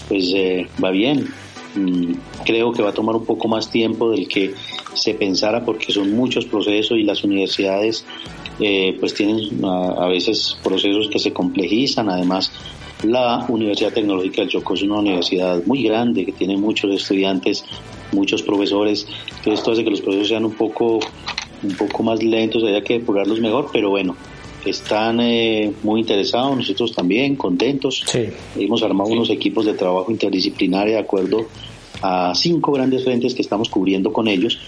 pues 0.08 0.32
eh, 0.34 0.68
va 0.82 0.90
bien. 0.90 1.26
Mm, 1.74 2.14
creo 2.44 2.72
que 2.72 2.82
va 2.82 2.90
a 2.90 2.92
tomar 2.92 3.16
un 3.16 3.24
poco 3.24 3.48
más 3.48 3.70
tiempo 3.70 4.10
del 4.10 4.28
que 4.28 4.54
se 4.94 5.14
pensara 5.14 5.64
porque 5.64 5.92
son 5.92 6.12
muchos 6.12 6.44
procesos 6.44 6.98
y 6.98 7.04
las 7.04 7.24
universidades 7.24 8.04
eh, 8.58 8.96
pues 9.00 9.14
tienen 9.14 9.64
a, 9.64 10.06
veces 10.08 10.58
procesos 10.62 11.08
que 11.08 11.18
se 11.18 11.32
complejizan. 11.32 12.10
Además, 12.10 12.52
la 13.02 13.46
Universidad 13.48 13.92
Tecnológica 13.92 14.42
del 14.42 14.50
Chocó 14.50 14.74
es 14.74 14.82
una 14.82 14.98
universidad 14.98 15.64
muy 15.64 15.82
grande 15.82 16.26
que 16.26 16.32
tiene 16.32 16.56
muchos 16.58 16.94
estudiantes, 16.94 17.64
muchos 18.12 18.42
profesores. 18.42 19.06
Entonces, 19.28 19.60
esto 19.60 19.72
hace 19.72 19.84
que 19.84 19.90
los 19.90 20.02
procesos 20.02 20.28
sean 20.28 20.44
un 20.44 20.54
poco, 20.54 21.00
un 21.62 21.74
poco 21.76 22.02
más 22.02 22.22
lentos, 22.22 22.64
haya 22.64 22.82
que 22.82 22.98
depurarlos 22.98 23.40
mejor, 23.40 23.68
pero 23.72 23.90
bueno, 23.90 24.16
están 24.64 25.20
eh, 25.20 25.72
muy 25.82 26.00
interesados, 26.00 26.56
nosotros 26.56 26.94
también, 26.94 27.36
contentos. 27.36 28.04
Hemos 28.56 28.82
armado 28.82 29.10
unos 29.10 29.30
equipos 29.30 29.66
de 29.66 29.74
trabajo 29.74 30.10
interdisciplinario 30.10 30.94
de 30.94 31.00
acuerdo 31.00 31.46
a 32.02 32.32
cinco 32.34 32.72
grandes 32.72 33.04
frentes 33.04 33.34
que 33.34 33.42
estamos 33.42 33.68
cubriendo 33.68 34.12
con 34.12 34.28
ellos 34.28 34.58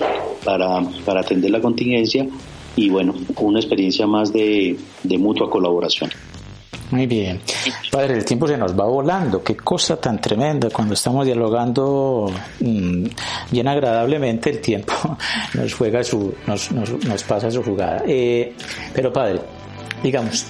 para, 0.45 0.83
para 1.05 1.21
atender 1.21 1.51
la 1.51 1.61
contingencia 1.61 2.27
y 2.77 2.89
bueno, 2.89 3.15
una 3.39 3.59
experiencia 3.59 4.07
más 4.07 4.33
de, 4.33 4.77
mutua 5.19 5.51
colaboración. 5.51 6.11
Muy 6.93 7.07
bien. 7.07 7.41
Padre, 7.91 8.19
el 8.19 8.25
tiempo 8.25 8.47
se 8.47 8.59
nos 8.59 8.79
va 8.79 8.85
volando. 8.85 9.43
Qué 9.43 9.57
cosa 9.57 9.97
tan 9.97 10.21
tremenda 10.21 10.69
cuando 10.69 10.93
estamos 10.93 11.25
dialogando 11.25 12.31
mm, 12.61 13.07
bien 13.51 13.69
agradablemente 13.69 14.51
el 14.51 14.61
tiempo 14.61 14.93
nos 15.55 15.73
juega 15.75 16.05
su, 16.05 16.35
nos, 16.47 16.71
nos, 16.71 17.23
pasa 17.25 17.51
su 17.51 17.63
jugada. 17.63 18.03
Eh, 18.07 18.53
pero 18.95 19.11
padre, 19.11 19.41
digamos, 20.03 20.45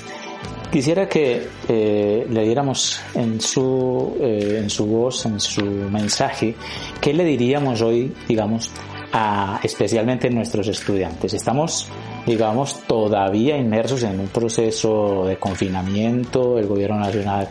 quisiera 0.72 1.08
que 1.08 1.46
eh, 1.68 2.26
le 2.28 2.44
diéramos 2.44 3.00
en 3.14 3.40
su, 3.40 4.16
eh, 4.20 4.58
en 4.62 4.68
su 4.68 4.86
voz, 4.86 5.24
en 5.26 5.38
su 5.38 5.64
mensaje, 5.64 6.56
¿qué 7.00 7.14
le 7.14 7.24
diríamos 7.24 7.80
hoy, 7.82 8.12
digamos, 8.26 8.68
a, 9.12 9.60
especialmente 9.62 10.28
nuestros 10.28 10.66
estudiantes? 10.66 11.34
Estamos 11.34 11.88
digamos, 12.26 12.80
todavía 12.86 13.56
inmersos 13.56 14.02
en 14.02 14.20
un 14.20 14.28
proceso 14.28 15.24
de 15.26 15.36
confinamiento. 15.36 16.58
El 16.58 16.66
gobierno 16.66 16.98
nacional, 16.98 17.48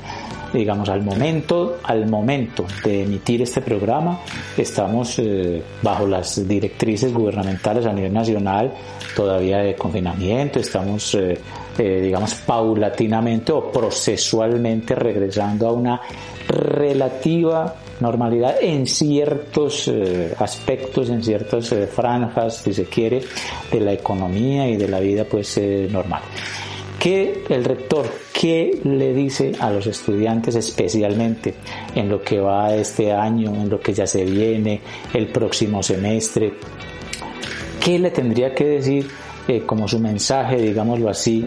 digamos, 0.53 0.89
al 0.89 1.01
momento, 1.01 1.77
al 1.83 2.07
momento 2.09 2.65
de 2.83 3.03
emitir 3.03 3.41
este 3.41 3.61
programa, 3.61 4.19
estamos 4.57 5.19
eh, 5.19 5.63
bajo 5.81 6.05
las 6.05 6.47
directrices 6.47 7.13
gubernamentales 7.13 7.85
a 7.85 7.93
nivel 7.93 8.13
nacional 8.13 8.73
todavía 9.15 9.59
de 9.59 9.75
confinamiento. 9.75 10.59
Estamos, 10.59 11.15
eh, 11.15 11.37
eh, 11.77 12.01
digamos, 12.01 12.33
paulatinamente 12.35 13.51
o 13.51 13.71
procesualmente 13.71 14.95
regresando 14.95 15.67
a 15.67 15.71
una 15.71 16.01
relativa 16.47 17.75
normalidad 18.01 18.55
en 18.61 18.87
ciertos 18.87 19.87
eh, 19.87 20.33
aspectos, 20.37 21.09
en 21.09 21.23
ciertas 21.23 21.71
eh, 21.71 21.87
franjas, 21.87 22.57
si 22.57 22.73
se 22.73 22.85
quiere, 22.85 23.21
de 23.71 23.79
la 23.79 23.93
economía 23.93 24.67
y 24.67 24.75
de 24.75 24.87
la 24.87 24.99
vida 24.99 25.23
pues 25.23 25.57
eh, 25.57 25.87
normal. 25.89 26.21
¿Qué 27.01 27.45
el 27.49 27.63
rector, 27.65 28.05
qué 28.31 28.79
le 28.83 29.11
dice 29.15 29.53
a 29.59 29.71
los 29.71 29.87
estudiantes 29.87 30.53
especialmente 30.53 31.55
en 31.95 32.07
lo 32.09 32.21
que 32.21 32.39
va 32.39 32.75
este 32.75 33.11
año, 33.11 33.49
en 33.55 33.69
lo 33.69 33.79
que 33.79 33.91
ya 33.91 34.05
se 34.05 34.23
viene, 34.23 34.81
el 35.11 35.29
próximo 35.29 35.81
semestre? 35.81 36.53
¿Qué 37.83 37.97
le 37.97 38.11
tendría 38.11 38.53
que 38.53 38.65
decir 38.65 39.07
como 39.65 39.87
su 39.87 39.99
mensaje, 39.99 40.57
digámoslo 40.57 41.09
así, 41.09 41.43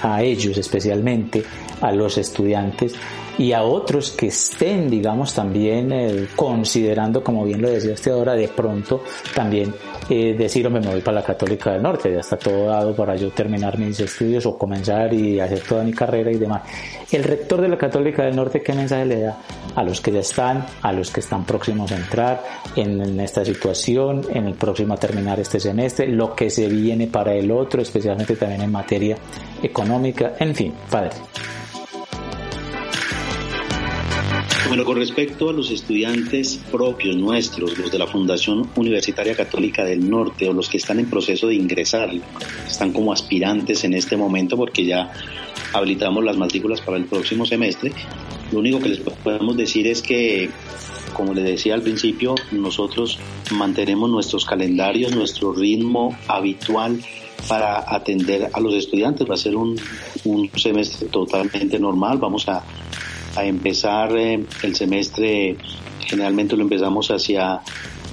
a 0.00 0.22
ellos 0.22 0.56
especialmente, 0.56 1.42
a 1.80 1.90
los 1.90 2.16
estudiantes, 2.16 2.94
y 3.38 3.52
a 3.52 3.62
otros 3.62 4.12
que 4.12 4.26
estén, 4.26 4.90
digamos, 4.90 5.34
también 5.34 5.92
eh, 5.92 6.28
considerando, 6.36 7.22
como 7.22 7.44
bien 7.44 7.62
lo 7.62 7.70
decía 7.70 7.94
usted 7.94 8.12
ahora, 8.12 8.34
de 8.34 8.48
pronto 8.48 9.02
también 9.34 9.74
eh, 10.08 10.34
decir, 10.36 10.68
me 10.68 10.80
voy 10.80 11.00
para 11.00 11.20
la 11.20 11.24
Católica 11.24 11.72
del 11.72 11.82
Norte, 11.82 12.12
ya 12.12 12.20
está 12.20 12.36
todo 12.36 12.66
dado 12.66 12.94
para 12.94 13.16
yo 13.16 13.30
terminar 13.30 13.78
mis 13.78 13.98
estudios 14.00 14.44
o 14.46 14.58
comenzar 14.58 15.12
y 15.14 15.40
hacer 15.40 15.60
toda 15.60 15.84
mi 15.84 15.92
carrera 15.92 16.30
y 16.30 16.36
demás. 16.36 16.62
El 17.10 17.24
rector 17.24 17.60
de 17.60 17.68
la 17.68 17.78
Católica 17.78 18.24
del 18.24 18.36
Norte, 18.36 18.62
¿qué 18.62 18.72
mensaje 18.72 19.06
le 19.06 19.20
da 19.20 19.38
a 19.74 19.82
los 19.82 20.00
que 20.00 20.12
ya 20.12 20.20
están, 20.20 20.66
a 20.82 20.92
los 20.92 21.10
que 21.10 21.20
están 21.20 21.44
próximos 21.44 21.92
a 21.92 21.96
entrar 21.96 22.42
en, 22.76 23.00
en 23.00 23.20
esta 23.20 23.44
situación, 23.44 24.22
en 24.30 24.46
el 24.46 24.54
próximo 24.54 24.94
a 24.94 24.96
terminar 24.96 25.40
este 25.40 25.60
semestre, 25.60 26.08
lo 26.08 26.34
que 26.34 26.50
se 26.50 26.68
viene 26.68 27.06
para 27.06 27.34
el 27.34 27.50
otro, 27.50 27.80
especialmente 27.80 28.36
también 28.36 28.62
en 28.62 28.72
materia 28.72 29.16
económica, 29.62 30.34
en 30.38 30.54
fin, 30.54 30.74
padre. 30.90 31.12
Bueno, 34.68 34.84
con 34.84 34.96
respecto 34.96 35.50
a 35.50 35.52
los 35.52 35.70
estudiantes 35.70 36.58
propios 36.70 37.16
nuestros, 37.16 37.76
los 37.76 37.90
de 37.90 37.98
la 37.98 38.06
Fundación 38.06 38.70
Universitaria 38.76 39.34
Católica 39.34 39.84
del 39.84 40.08
Norte 40.08 40.48
o 40.48 40.52
los 40.52 40.68
que 40.68 40.78
están 40.78 40.98
en 41.00 41.10
proceso 41.10 41.48
de 41.48 41.56
ingresar, 41.56 42.10
están 42.66 42.92
como 42.92 43.12
aspirantes 43.12 43.84
en 43.84 43.94
este 43.94 44.16
momento 44.16 44.56
porque 44.56 44.84
ya 44.84 45.12
habilitamos 45.72 46.24
las 46.24 46.36
matrículas 46.36 46.80
para 46.80 46.96
el 46.96 47.04
próximo 47.06 47.44
semestre, 47.44 47.92
Lo 48.52 48.58
único 48.58 48.80
que 48.80 48.90
les 48.90 48.98
podemos 48.98 49.56
decir 49.56 49.86
es 49.86 50.02
que, 50.02 50.50
como 51.14 51.34
les 51.34 51.44
decía 51.44 51.74
al 51.74 51.82
principio, 51.82 52.34
nosotros 52.52 53.18
mantenemos 53.50 54.10
nuestros 54.10 54.44
calendarios, 54.44 55.14
nuestro 55.14 55.52
ritmo 55.52 56.16
habitual 56.28 57.00
para 57.48 57.84
atender 57.94 58.50
a 58.52 58.60
los 58.60 58.74
estudiantes. 58.74 59.28
Va 59.28 59.34
a 59.34 59.38
ser 59.38 59.56
un, 59.56 59.78
un 60.24 60.50
semestre 60.54 61.08
totalmente 61.08 61.78
normal. 61.78 62.18
Vamos 62.18 62.46
a, 62.48 62.62
a 63.36 63.44
empezar 63.44 64.16
eh, 64.16 64.44
el 64.62 64.74
semestre, 64.74 65.56
generalmente 66.00 66.56
lo 66.56 66.62
empezamos 66.62 67.10
hacia 67.10 67.60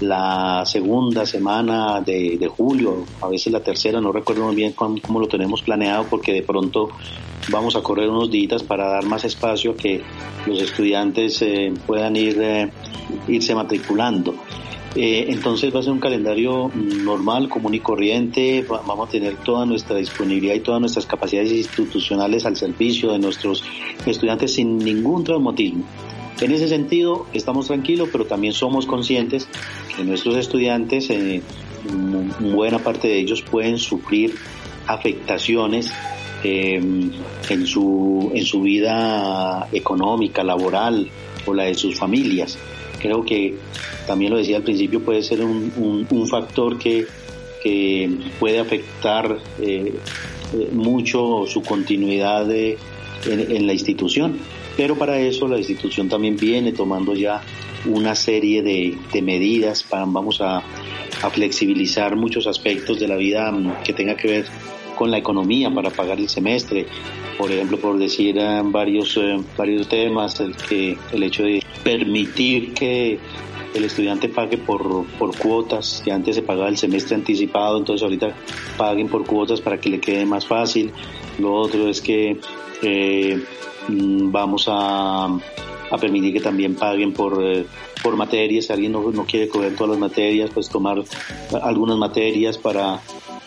la 0.02 0.64
segunda 0.66 1.26
semana 1.26 2.02
de, 2.02 2.50
julio, 2.56 3.06
a 3.22 3.28
veces 3.28 3.52
la 3.52 3.62
tercera, 3.62 4.00
no 4.00 4.12
recuerdo 4.12 4.46
muy 4.46 4.56
bien 4.56 4.74
cómo, 4.74 5.20
lo 5.20 5.28
tenemos 5.28 5.62
planeado 5.62 6.06
porque 6.10 6.34
de 6.34 6.42
pronto 6.42 6.90
vamos 7.50 7.76
a 7.76 7.82
correr 7.82 8.10
unos 8.10 8.32
días 8.32 8.64
para 8.64 8.88
dar 8.88 9.06
más 9.06 9.26
espacio 9.26 9.72
a 9.72 9.76
que 9.76 10.02
los 10.46 10.62
estudiantes 10.62 11.42
eh, 11.42 11.74
puedan 11.86 12.16
ir 12.16 12.38
eh, 12.42 12.70
irse 13.28 13.54
matriculando. 13.56 14.36
Eh, 14.96 15.28
entonces 15.30 15.74
va 15.74 15.80
a 15.80 15.84
ser 15.84 15.92
un 15.92 16.00
calendario 16.00 16.72
normal, 16.74 17.48
común 17.48 17.74
y 17.74 17.80
corriente. 17.80 18.66
Vamos 18.68 19.08
a 19.08 19.12
tener 19.12 19.36
toda 19.38 19.66
nuestra 19.66 19.98
disponibilidad 19.98 20.56
y 20.56 20.62
todas 20.62 20.82
nuestras 20.82 21.06
capacidades 21.06 21.52
institucionales 21.52 22.46
al 22.46 22.56
servicio 22.56 23.12
de 23.12 23.20
nuestros 23.20 23.64
estudiantes 24.06 24.54
sin 24.54 24.78
ningún 24.80 25.24
traumatismo. 25.24 25.84
En 26.42 26.52
ese 26.52 26.70
sentido, 26.70 27.28
estamos 27.34 27.68
tranquilos, 27.68 28.10
pero 28.12 28.26
también 28.26 28.54
somos 28.54 28.86
conscientes 28.86 29.48
que 29.96 30.04
nuestros 30.04 30.38
estudiantes, 30.38 31.10
eh, 31.10 31.42
buena 32.40 32.80
parte 32.80 33.10
de 33.10 33.20
ellos 33.20 33.42
pueden 33.42 33.78
sufrir 33.78 34.36
afectaciones 34.88 35.92
eh, 36.44 36.82
en, 37.50 37.68
su, 37.68 38.32
en 38.34 38.46
su 38.46 38.62
vida 38.62 39.68
económica, 39.74 40.44
laboral 40.44 41.10
o 41.46 41.54
la 41.54 41.64
de 41.66 41.76
sus 41.76 42.00
familias. 42.00 42.58
Creo 43.00 43.24
que 43.24 43.56
también 44.06 44.32
lo 44.32 44.38
decía 44.38 44.58
al 44.58 44.64
principio, 44.64 45.02
puede 45.02 45.24
ser 45.24 45.42
un, 45.44 46.08
un, 46.10 46.28
factor 46.28 46.78
que, 46.78 47.06
que, 47.64 48.10
puede 48.40 48.60
afectar 48.60 49.38
eh, 49.62 49.94
eh, 50.54 50.70
mucho 50.72 51.46
su 51.48 51.62
continuidad 51.62 52.52
en, 52.52 52.78
en, 53.26 53.68
la 53.68 53.74
institución. 53.74 54.40
Pero 54.76 54.98
para 54.98 55.20
eso 55.20 55.48
la 55.48 55.58
institución 55.58 56.10
también 56.10 56.38
viene 56.38 56.72
tomando 56.72 57.14
ya 57.14 57.42
una 57.86 58.16
serie 58.16 58.62
de, 58.62 58.98
de 59.12 59.22
medidas 59.22 59.84
para, 59.84 60.06
vamos 60.06 60.42
a, 60.42 60.64
a 61.22 61.30
flexibilizar 61.30 62.16
muchos 62.16 62.48
aspectos 62.48 63.00
de 63.00 63.08
la 63.08 63.16
vida 63.16 63.52
mm, 63.52 63.84
que 63.84 63.94
tenga 63.94 64.16
que 64.16 64.28
ver 64.28 64.46
con 64.96 65.12
la 65.12 65.18
economía 65.18 65.70
para 65.72 65.90
pagar 65.90 66.20
el 66.20 66.30
semestre. 66.30 66.86
Por 67.38 67.52
ejemplo, 67.52 67.80
por 67.80 67.98
decir 67.98 68.38
eh, 68.38 68.62
varios, 68.66 69.20
varios 69.58 69.88
temas, 69.88 70.40
el, 70.40 70.56
que, 70.56 70.98
el 71.12 71.24
hecho 71.24 71.44
de 71.44 71.59
permitir 71.84 72.74
que 72.74 73.20
el 73.74 73.86
estudiante 73.86 74.30
pague 74.30 74.58
por, 74.58 75.06
por 75.18 75.38
cuotas, 75.38 76.02
que 76.04 76.12
antes 76.12 76.36
se 76.36 76.42
pagaba 76.42 76.70
el 76.70 76.78
semestre 76.78 77.16
anticipado, 77.16 77.78
entonces 77.78 78.04
ahorita 78.04 78.36
paguen 78.78 79.08
por 79.08 79.26
cuotas 79.26 79.62
para 79.62 79.80
que 79.80 79.90
le 79.90 80.00
quede 80.00 80.26
más 80.26 80.46
fácil. 80.46 80.92
Lo 81.38 81.54
otro 81.54 81.88
es 81.88 82.02
que 82.02 82.38
eh, 82.82 83.44
mm, 83.88 84.32
vamos 84.32 84.66
a, 84.68 85.26
a, 85.26 85.98
permitir 86.00 86.34
que 86.34 86.40
también 86.40 86.76
paguen 86.76 87.14
por, 87.14 87.42
por 88.02 88.16
materias, 88.16 88.66
si 88.66 88.74
alguien 88.74 88.92
no, 88.92 89.12
no 89.12 89.26
quiere 89.26 89.48
coger 89.48 89.76
todas 89.76 89.92
las 89.92 90.00
materias, 90.00 90.50
pues 90.54 90.70
tomar 90.70 91.04
algunas 91.62 91.98
materias 91.98 92.58
para 92.58 93.00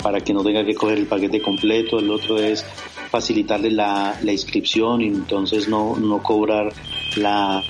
para 0.02 0.20
que 0.20 0.34
no 0.34 0.42
tenga 0.42 0.64
que 0.64 0.74
coger 0.74 0.98
el 0.98 1.06
paquete 1.06 1.40
completo, 1.40 1.98
el 1.98 2.10
otro 2.10 2.38
es 2.38 2.64
facilitarle 3.10 3.70
la, 3.70 4.18
la 4.22 4.32
inscripción 4.32 5.00
y 5.00 5.06
entonces 5.06 5.68
no, 5.68 5.96
no 5.96 6.22
cobrar 6.22 6.72
la, 7.16 7.62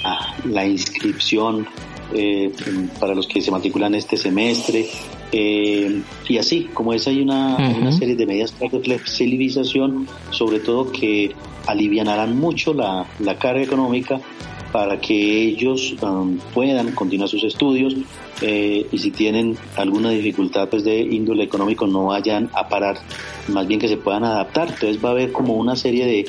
la 0.44 0.66
inscripción 0.66 1.66
eh, 2.14 2.52
para 3.00 3.14
los 3.14 3.26
que 3.26 3.40
se 3.40 3.50
matriculan 3.50 3.94
este 3.94 4.16
semestre. 4.16 4.86
Eh, 5.32 6.02
y 6.28 6.36
así, 6.36 6.68
como 6.74 6.92
es, 6.92 7.06
hay 7.06 7.22
una, 7.22 7.56
una 7.56 7.92
serie 7.92 8.16
de 8.16 8.26
medidas 8.26 8.58
de 8.58 8.68
flexibilización, 8.68 10.06
sobre 10.30 10.60
todo 10.60 10.92
que 10.92 11.34
alivianarán 11.66 12.38
mucho 12.38 12.74
la, 12.74 13.06
la 13.18 13.38
carga 13.38 13.62
económica 13.62 14.20
para 14.72 14.98
que 15.00 15.14
ellos 15.14 15.94
um, 16.00 16.38
puedan 16.54 16.92
continuar 16.92 17.28
sus 17.28 17.44
estudios 17.44 17.94
eh, 18.40 18.86
y 18.90 18.98
si 18.98 19.10
tienen 19.10 19.56
alguna 19.76 20.10
dificultad 20.10 20.68
pues, 20.68 20.82
de 20.82 20.98
índole 20.98 21.44
económico 21.44 21.86
no 21.86 22.06
vayan 22.06 22.50
a 22.54 22.68
parar, 22.68 22.96
más 23.48 23.66
bien 23.66 23.78
que 23.78 23.86
se 23.86 23.98
puedan 23.98 24.24
adaptar. 24.24 24.68
Entonces 24.68 25.04
va 25.04 25.10
a 25.10 25.12
haber 25.12 25.30
como 25.30 25.54
una 25.54 25.76
serie 25.76 26.06
de, 26.06 26.24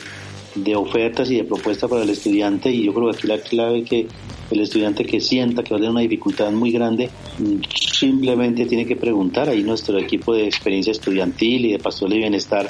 de 0.55 0.75
ofertas 0.75 1.29
y 1.31 1.37
de 1.37 1.43
propuestas 1.43 1.89
para 1.89 2.03
el 2.03 2.09
estudiante 2.09 2.71
y 2.71 2.83
yo 2.83 2.93
creo 2.93 3.11
que 3.11 3.17
aquí 3.17 3.27
la 3.27 3.39
clave 3.39 3.83
que 3.83 4.07
el 4.51 4.59
estudiante 4.59 5.05
que 5.05 5.19
sienta 5.19 5.63
que 5.63 5.71
va 5.71 5.77
a 5.77 5.79
tener 5.79 5.91
una 5.91 6.01
dificultad 6.01 6.51
muy 6.51 6.71
grande 6.71 7.09
mm, 7.39 7.61
simplemente 7.75 8.65
tiene 8.65 8.85
que 8.85 8.95
preguntar. 8.95 9.49
Ahí 9.49 9.63
nuestro 9.63 9.97
equipo 9.97 10.33
de 10.33 10.45
experiencia 10.45 10.91
estudiantil 10.91 11.65
y 11.65 11.71
de 11.71 11.79
pastor 11.79 12.09
de 12.09 12.17
bienestar 12.17 12.67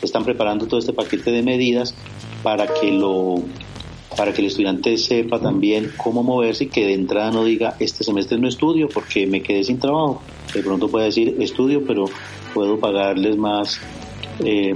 están 0.00 0.24
preparando 0.24 0.66
todo 0.66 0.80
este 0.80 0.92
paquete 0.92 1.30
de 1.30 1.42
medidas 1.42 1.94
para 2.42 2.66
que 2.66 2.90
lo 2.90 3.42
para 4.16 4.32
que 4.32 4.40
el 4.40 4.46
estudiante 4.46 4.96
sepa 4.96 5.38
también 5.38 5.92
cómo 5.96 6.22
moverse 6.22 6.64
y 6.64 6.66
que 6.68 6.86
de 6.86 6.94
entrada 6.94 7.30
no 7.32 7.44
diga 7.44 7.76
este 7.80 8.02
semestre 8.02 8.38
no 8.38 8.48
estudio 8.48 8.88
porque 8.88 9.26
me 9.26 9.42
quedé 9.42 9.62
sin 9.62 9.78
trabajo. 9.78 10.22
De 10.54 10.62
pronto 10.62 10.88
puede 10.88 11.06
decir 11.06 11.36
estudio, 11.40 11.84
pero 11.86 12.06
puedo 12.54 12.78
pagarles 12.80 13.36
más 13.36 13.78
eh, 14.44 14.74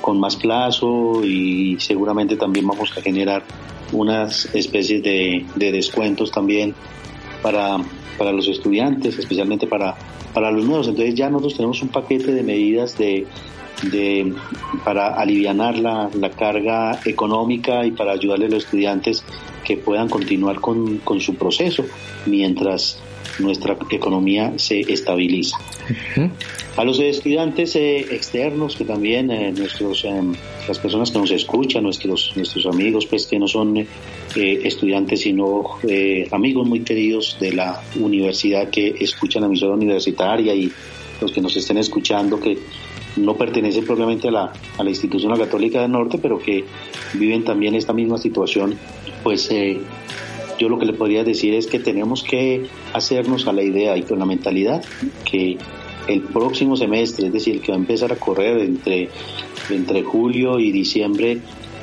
con 0.00 0.20
más 0.20 0.36
plazo 0.36 1.24
y 1.24 1.76
seguramente 1.80 2.36
también 2.36 2.66
vamos 2.66 2.96
a 2.96 3.02
generar 3.02 3.42
unas 3.92 4.46
especies 4.54 5.02
de, 5.02 5.44
de 5.56 5.72
descuentos 5.72 6.30
también 6.30 6.74
para, 7.42 7.78
para 8.16 8.32
los 8.32 8.46
estudiantes, 8.48 9.18
especialmente 9.18 9.66
para, 9.66 9.96
para 10.32 10.50
los 10.50 10.64
nuevos. 10.64 10.88
Entonces 10.88 11.14
ya 11.14 11.28
nosotros 11.28 11.56
tenemos 11.56 11.82
un 11.82 11.88
paquete 11.88 12.32
de 12.32 12.42
medidas 12.42 12.96
de 12.96 13.26
de, 13.82 14.34
para 14.84 15.14
aliviar 15.14 15.56
la, 15.78 16.10
la, 16.12 16.30
carga 16.30 17.00
económica 17.04 17.86
y 17.86 17.92
para 17.92 18.12
ayudarle 18.12 18.46
a 18.46 18.48
los 18.50 18.64
estudiantes 18.64 19.24
que 19.64 19.76
puedan 19.76 20.08
continuar 20.08 20.60
con, 20.60 20.98
con 20.98 21.20
su 21.20 21.34
proceso 21.34 21.84
mientras 22.26 22.98
nuestra 23.38 23.76
economía 23.90 24.52
se 24.56 24.80
estabiliza. 24.80 25.56
A 26.76 26.84
los 26.84 27.00
estudiantes 27.00 27.76
eh, 27.76 27.98
externos, 27.98 28.76
que 28.76 28.84
también 28.84 29.30
eh, 29.30 29.52
nuestros, 29.52 30.04
eh, 30.04 30.22
las 30.68 30.78
personas 30.78 31.10
que 31.10 31.18
nos 31.18 31.30
escuchan, 31.30 31.82
nuestros, 31.82 32.32
nuestros 32.36 32.66
amigos, 32.66 33.06
pues 33.06 33.26
que 33.26 33.38
no 33.38 33.48
son 33.48 33.86
estudiantes, 34.34 35.20
sino 35.22 35.64
amigos 36.30 36.68
muy 36.68 36.80
queridos 36.80 37.36
de 37.40 37.52
la 37.52 37.82
universidad 37.96 38.70
que 38.70 38.94
escuchan 39.00 39.42
la 39.42 39.48
emisora 39.48 39.74
universitaria 39.74 40.54
y 40.54 40.70
los 41.20 41.32
que 41.32 41.40
nos 41.40 41.56
estén 41.56 41.78
escuchando, 41.78 42.38
que 42.38 42.56
no 43.16 43.36
pertenecen 43.36 43.84
propiamente 43.84 44.28
a 44.28 44.30
la, 44.30 44.52
a 44.78 44.84
la 44.84 44.90
institución 44.90 45.36
católica 45.36 45.82
del 45.82 45.90
norte, 45.90 46.18
pero 46.18 46.38
que 46.38 46.64
viven 47.14 47.44
también 47.44 47.74
esta 47.74 47.92
misma 47.92 48.18
situación, 48.18 48.78
pues 49.22 49.50
eh, 49.50 49.80
yo 50.58 50.68
lo 50.68 50.78
que 50.78 50.86
le 50.86 50.92
podría 50.92 51.24
decir 51.24 51.54
es 51.54 51.66
que 51.66 51.78
tenemos 51.78 52.22
que 52.22 52.66
hacernos 52.92 53.46
a 53.46 53.52
la 53.52 53.62
idea 53.62 53.96
y 53.96 54.02
con 54.02 54.18
la 54.18 54.26
mentalidad 54.26 54.84
que 55.24 55.58
el 56.08 56.22
próximo 56.22 56.76
semestre, 56.76 57.26
es 57.26 57.32
decir, 57.32 57.56
el 57.56 57.60
que 57.60 57.72
va 57.72 57.76
a 57.76 57.80
empezar 57.80 58.12
a 58.12 58.16
correr 58.16 58.58
entre, 58.58 59.08
entre 59.70 60.02
julio 60.02 60.58
y 60.58 60.72
diciembre, 60.72 61.38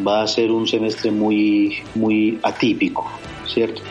va 0.06 0.22
a 0.22 0.28
ser 0.28 0.52
un 0.52 0.68
semestre 0.68 1.12
muy, 1.12 1.78
muy 1.96 2.40
atípico, 2.44 3.10
¿cierto? 3.46 3.82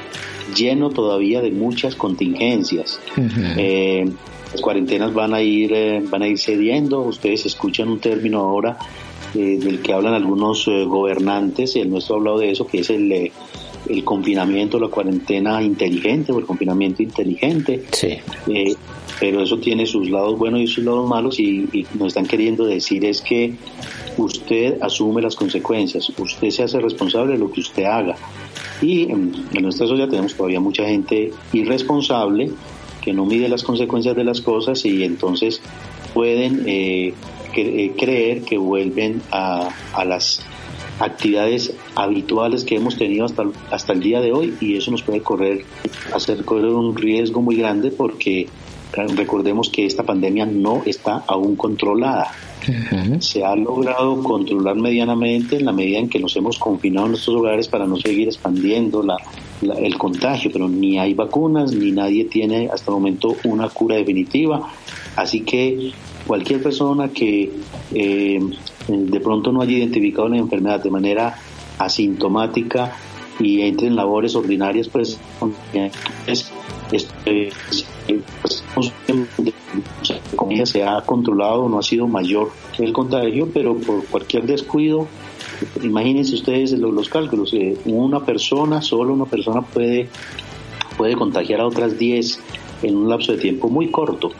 Lleno 0.54 0.90
todavía 0.90 1.40
de 1.40 1.50
muchas 1.50 1.96
contingencias 1.96 3.00
las 4.52 4.60
cuarentenas 4.60 5.12
van 5.12 5.34
a 5.34 5.42
ir 5.42 5.72
eh, 5.74 6.02
van 6.08 6.22
a 6.22 6.28
ir 6.28 6.38
cediendo. 6.38 7.00
Ustedes 7.02 7.46
escuchan 7.46 7.88
un 7.88 7.98
término 7.98 8.40
ahora 8.40 8.78
eh, 9.36 9.58
del 9.58 9.80
que 9.80 9.92
hablan 9.92 10.14
algunos 10.14 10.66
eh, 10.68 10.84
gobernantes 10.84 11.76
y 11.76 11.80
el 11.80 11.90
nuestro 11.90 12.16
ha 12.16 12.18
hablado 12.18 12.38
de 12.38 12.50
eso, 12.50 12.66
que 12.66 12.80
es 12.80 12.90
el, 12.90 13.30
el 13.88 14.04
confinamiento, 14.04 14.78
la 14.78 14.88
cuarentena 14.88 15.62
inteligente 15.62 16.32
o 16.32 16.38
el 16.38 16.46
confinamiento 16.46 17.02
inteligente. 17.02 17.84
Sí. 17.92 18.18
pero 19.20 19.42
eso 19.42 19.58
tiene 19.58 19.86
sus 19.86 20.10
lados 20.10 20.38
buenos 20.38 20.60
y 20.60 20.66
sus 20.66 20.84
lados 20.84 21.08
malos 21.08 21.38
y, 21.38 21.68
y 21.72 21.86
nos 21.94 22.08
están 22.08 22.26
queriendo 22.26 22.64
decir 22.64 23.04
es 23.04 23.20
que 23.20 23.54
usted 24.16 24.78
asume 24.80 25.22
las 25.22 25.36
consecuencias, 25.36 26.10
usted 26.18 26.50
se 26.50 26.62
hace 26.62 26.80
responsable 26.80 27.34
de 27.34 27.38
lo 27.38 27.50
que 27.50 27.60
usted 27.60 27.84
haga. 27.84 28.16
Y 28.82 29.04
en, 29.04 29.32
en 29.52 29.62
nuestra 29.62 29.86
sociedad 29.86 30.08
tenemos 30.08 30.34
todavía 30.34 30.60
mucha 30.60 30.84
gente 30.86 31.30
irresponsable 31.52 32.50
que 33.06 33.12
no 33.12 33.24
mide 33.24 33.48
las 33.48 33.62
consecuencias 33.62 34.16
de 34.16 34.24
las 34.24 34.40
cosas 34.40 34.84
y 34.84 35.04
entonces 35.04 35.62
pueden 36.12 36.64
eh, 36.66 37.14
eh, 37.62 37.92
creer 37.96 38.42
que 38.42 38.58
vuelven 38.58 39.22
a, 39.30 39.68
a, 39.94 40.04
las 40.04 40.40
actividades 40.98 41.74
habituales 41.94 42.64
que 42.64 42.76
hemos 42.76 42.96
tenido 42.96 43.24
hasta, 43.24 43.44
hasta 43.70 43.92
el 43.92 44.00
día 44.00 44.20
de 44.20 44.32
hoy 44.32 44.54
y 44.60 44.76
eso 44.76 44.90
nos 44.90 45.02
puede 45.02 45.20
correr, 45.20 45.64
hacer 46.14 46.44
correr 46.44 46.72
un 46.72 46.96
riesgo 46.96 47.42
muy 47.42 47.56
grande 47.56 47.90
porque 47.90 48.48
recordemos 48.92 49.68
que 49.68 49.84
esta 49.84 50.04
pandemia 50.04 50.46
no 50.46 50.82
está 50.86 51.24
aún 51.26 51.56
controlada. 51.56 52.32
Se 53.20 53.44
ha 53.44 53.54
logrado 53.54 54.22
controlar 54.22 54.76
medianamente 54.76 55.56
en 55.56 55.66
la 55.66 55.72
medida 55.72 55.98
en 55.98 56.08
que 56.08 56.18
nos 56.18 56.34
hemos 56.36 56.58
confinado 56.58 57.06
en 57.06 57.12
nuestros 57.12 57.36
hogares 57.36 57.68
para 57.68 57.86
no 57.86 57.96
seguir 57.96 58.28
expandiendo 58.28 59.02
la, 59.02 59.16
el 59.76 59.96
contagio, 59.96 60.50
pero 60.52 60.68
ni 60.68 60.98
hay 60.98 61.14
vacunas, 61.14 61.72
ni 61.72 61.92
nadie 61.92 62.24
tiene 62.24 62.68
hasta 62.72 62.90
el 62.90 62.96
momento 62.96 63.36
una 63.44 63.68
cura 63.68 63.96
definitiva. 63.96 64.68
Así 65.14 65.40
que 65.40 65.92
cualquier 66.26 66.62
persona 66.62 67.08
que 67.08 67.52
eh, 67.94 68.40
de 68.88 69.20
pronto 69.20 69.52
no 69.52 69.62
haya 69.62 69.78
identificado 69.78 70.28
la 70.28 70.38
enfermedad 70.38 70.82
de 70.82 70.90
manera 70.90 71.36
asintomática 71.78 72.92
y 73.38 73.62
entre 73.62 73.88
en 73.88 73.96
labores 73.96 74.34
ordinarias, 74.34 74.88
pues, 74.88 75.18
es, 76.26 76.52
se 80.64 80.84
ha 80.84 81.00
controlado, 81.02 81.68
no 81.68 81.78
ha 81.78 81.82
sido 81.82 82.06
mayor 82.06 82.50
el 82.78 82.92
contagio, 82.92 83.48
pero 83.52 83.76
por 83.76 84.04
cualquier 84.06 84.44
descuido, 84.44 85.06
imagínense 85.82 86.34
ustedes 86.34 86.72
los, 86.72 87.08
cálculos, 87.08 87.52
eh, 87.52 87.76
una 87.84 88.24
persona, 88.24 88.80
solo 88.80 89.12
una 89.12 89.26
persona 89.26 89.62
puede, 89.62 90.08
puede 90.96 91.14
contagiar 91.14 91.60
a 91.60 91.66
otras 91.66 91.98
10 91.98 92.40
en 92.82 92.96
un 92.96 93.08
lapso 93.08 93.32
de 93.32 93.38
tiempo 93.38 93.68
muy 93.68 93.90
corto. 93.90 94.30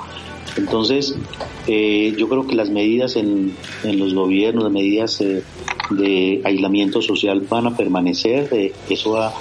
Entonces, 0.57 1.15
eh, 1.67 2.15
yo 2.17 2.29
creo 2.29 2.47
que 2.47 2.55
las 2.55 2.71
medidas 2.71 3.17
en, 3.17 3.55
en 3.85 3.99
los 3.99 4.15
gobiernos, 4.15 4.65
las 4.65 4.73
medidas 4.73 5.21
eh, 5.21 5.43
de 5.91 6.41
aislamiento 6.45 7.03
social 7.03 7.41
van 7.49 7.67
a 7.67 7.77
permanecer, 7.77 8.73
eso 8.89 9.11
va, 9.13 9.35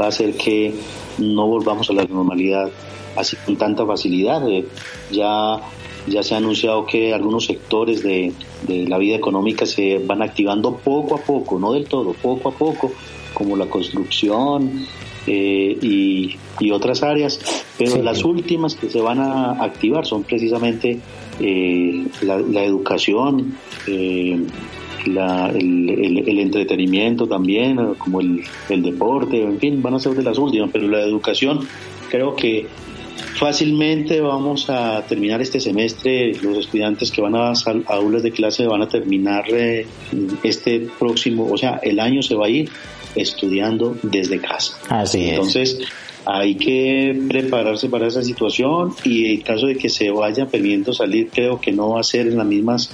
va 0.00 0.06
a 0.06 0.08
hacer 0.08 0.36
que 0.36 0.74
no 1.18 1.46
volvamos 1.46 1.90
a 1.90 1.92
la 1.92 2.04
normalidad 2.04 2.70
así 3.16 3.36
con 3.44 3.56
tanta 3.56 3.86
facilidad. 3.86 4.48
Eh, 4.48 4.66
ya, 5.10 5.60
ya 6.06 6.22
se 6.22 6.34
ha 6.34 6.38
anunciado 6.38 6.86
que 6.86 7.12
algunos 7.12 7.44
sectores 7.44 8.02
de, 8.02 8.32
de 8.66 8.88
la 8.88 8.98
vida 8.98 9.16
económica 9.16 9.66
se 9.66 9.98
van 9.98 10.22
activando 10.22 10.76
poco 10.76 11.16
a 11.16 11.18
poco, 11.18 11.58
no 11.58 11.72
del 11.72 11.86
todo, 11.86 12.12
poco 12.14 12.48
a 12.48 12.52
poco, 12.52 12.92
como 13.32 13.56
la 13.56 13.66
construcción 13.66 14.86
eh, 15.26 15.78
y, 15.80 16.36
y, 16.60 16.70
otras 16.70 17.02
áreas, 17.02 17.40
pero 17.78 18.02
las 18.02 18.24
últimas 18.24 18.74
que 18.74 18.90
se 18.90 19.00
van 19.00 19.18
a 19.20 19.52
activar 19.62 20.06
son 20.06 20.22
precisamente 20.22 20.98
eh, 21.40 22.06
la, 22.22 22.38
la, 22.38 22.64
educación, 22.64 23.56
eh, 23.86 24.38
la, 25.06 25.50
el, 25.50 26.24
el, 26.28 26.38
entretenimiento 26.38 27.26
también, 27.26 27.94
como 27.98 28.20
el, 28.20 28.42
el 28.68 28.82
deporte, 28.82 29.42
en 29.42 29.58
fin, 29.58 29.82
van 29.82 29.94
a 29.94 30.00
ser 30.00 30.12
de 30.12 30.22
las 30.22 30.38
últimas, 30.38 30.70
pero 30.72 30.88
la 30.88 31.00
educación 31.00 31.60
creo 32.10 32.36
que 32.36 32.66
Fácilmente 33.34 34.20
vamos 34.20 34.70
a 34.70 35.04
terminar 35.08 35.42
este 35.42 35.58
semestre, 35.58 36.34
los 36.40 36.58
estudiantes 36.58 37.10
que 37.10 37.20
van 37.20 37.34
a 37.34 37.52
aulas 37.86 38.22
de 38.22 38.30
clase 38.30 38.66
van 38.66 38.82
a 38.82 38.88
terminar 38.88 39.44
eh, 39.50 39.86
este 40.44 40.86
próximo, 40.98 41.50
o 41.50 41.58
sea, 41.58 41.80
el 41.82 41.98
año 41.98 42.22
se 42.22 42.36
va 42.36 42.46
a 42.46 42.48
ir 42.48 42.70
estudiando 43.14 43.96
desde 44.02 44.40
casa. 44.40 44.78
Así 44.88 45.24
es. 45.24 45.30
Entonces, 45.32 45.78
hay 46.26 46.54
que 46.54 47.18
prepararse 47.28 47.88
para 47.88 48.06
esa 48.06 48.22
situación 48.22 48.94
y 49.04 49.34
en 49.34 49.40
caso 49.42 49.66
de 49.66 49.76
que 49.76 49.88
se 49.88 50.10
vaya 50.10 50.46
permitiendo 50.46 50.92
salir, 50.92 51.28
creo 51.32 51.60
que 51.60 51.72
no 51.72 51.90
va 51.90 52.00
a 52.00 52.04
ser 52.04 52.26
en 52.26 52.38
las 52.38 52.46
mismas 52.46 52.90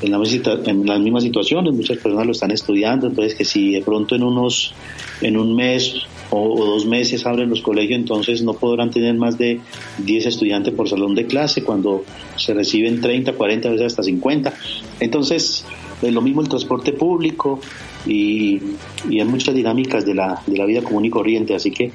en, 0.00 0.14
en 0.14 0.86
las 0.86 1.00
mismas 1.00 1.24
situaciones, 1.24 1.74
muchas 1.74 1.98
personas 1.98 2.26
lo 2.26 2.32
están 2.32 2.52
estudiando, 2.52 3.08
entonces 3.08 3.34
que 3.34 3.44
si 3.44 3.72
de 3.72 3.82
pronto 3.82 4.14
en 4.14 4.22
unos 4.22 4.72
en 5.20 5.36
un 5.36 5.56
mes 5.56 6.06
o, 6.30 6.64
dos 6.64 6.86
meses 6.86 7.26
abren 7.26 7.50
los 7.50 7.62
colegios, 7.62 7.98
entonces 7.98 8.42
no 8.42 8.54
podrán 8.54 8.90
tener 8.90 9.14
más 9.14 9.38
de 9.38 9.60
10 9.98 10.26
estudiantes 10.26 10.74
por 10.74 10.88
salón 10.88 11.14
de 11.14 11.26
clase 11.26 11.64
cuando 11.64 12.04
se 12.36 12.54
reciben 12.54 13.00
30, 13.00 13.32
40, 13.32 13.70
veces 13.70 13.86
hasta 13.86 14.02
50. 14.02 14.52
Entonces, 15.00 15.64
es 16.02 16.12
lo 16.12 16.20
mismo 16.20 16.40
el 16.40 16.48
transporte 16.48 16.92
público 16.92 17.60
y, 18.06 18.60
y 19.08 19.20
hay 19.20 19.24
muchas 19.24 19.54
dinámicas 19.54 20.04
de 20.04 20.14
la, 20.14 20.42
de 20.46 20.56
la 20.56 20.64
vida 20.64 20.82
común 20.82 21.04
y 21.04 21.10
corriente, 21.10 21.54
así 21.54 21.70
que 21.70 21.90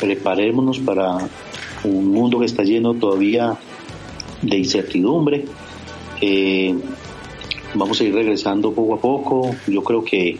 preparémonos 0.00 0.78
para 0.78 1.18
un 1.84 2.08
mundo 2.08 2.38
que 2.38 2.46
está 2.46 2.62
lleno 2.62 2.94
todavía 2.94 3.56
de 4.42 4.56
incertidumbre. 4.56 5.44
Eh, 6.20 6.74
vamos 7.74 8.00
a 8.00 8.04
ir 8.04 8.14
regresando 8.14 8.72
poco 8.72 8.94
a 8.94 9.00
poco. 9.00 9.54
Yo 9.66 9.82
creo 9.82 10.04
que 10.04 10.38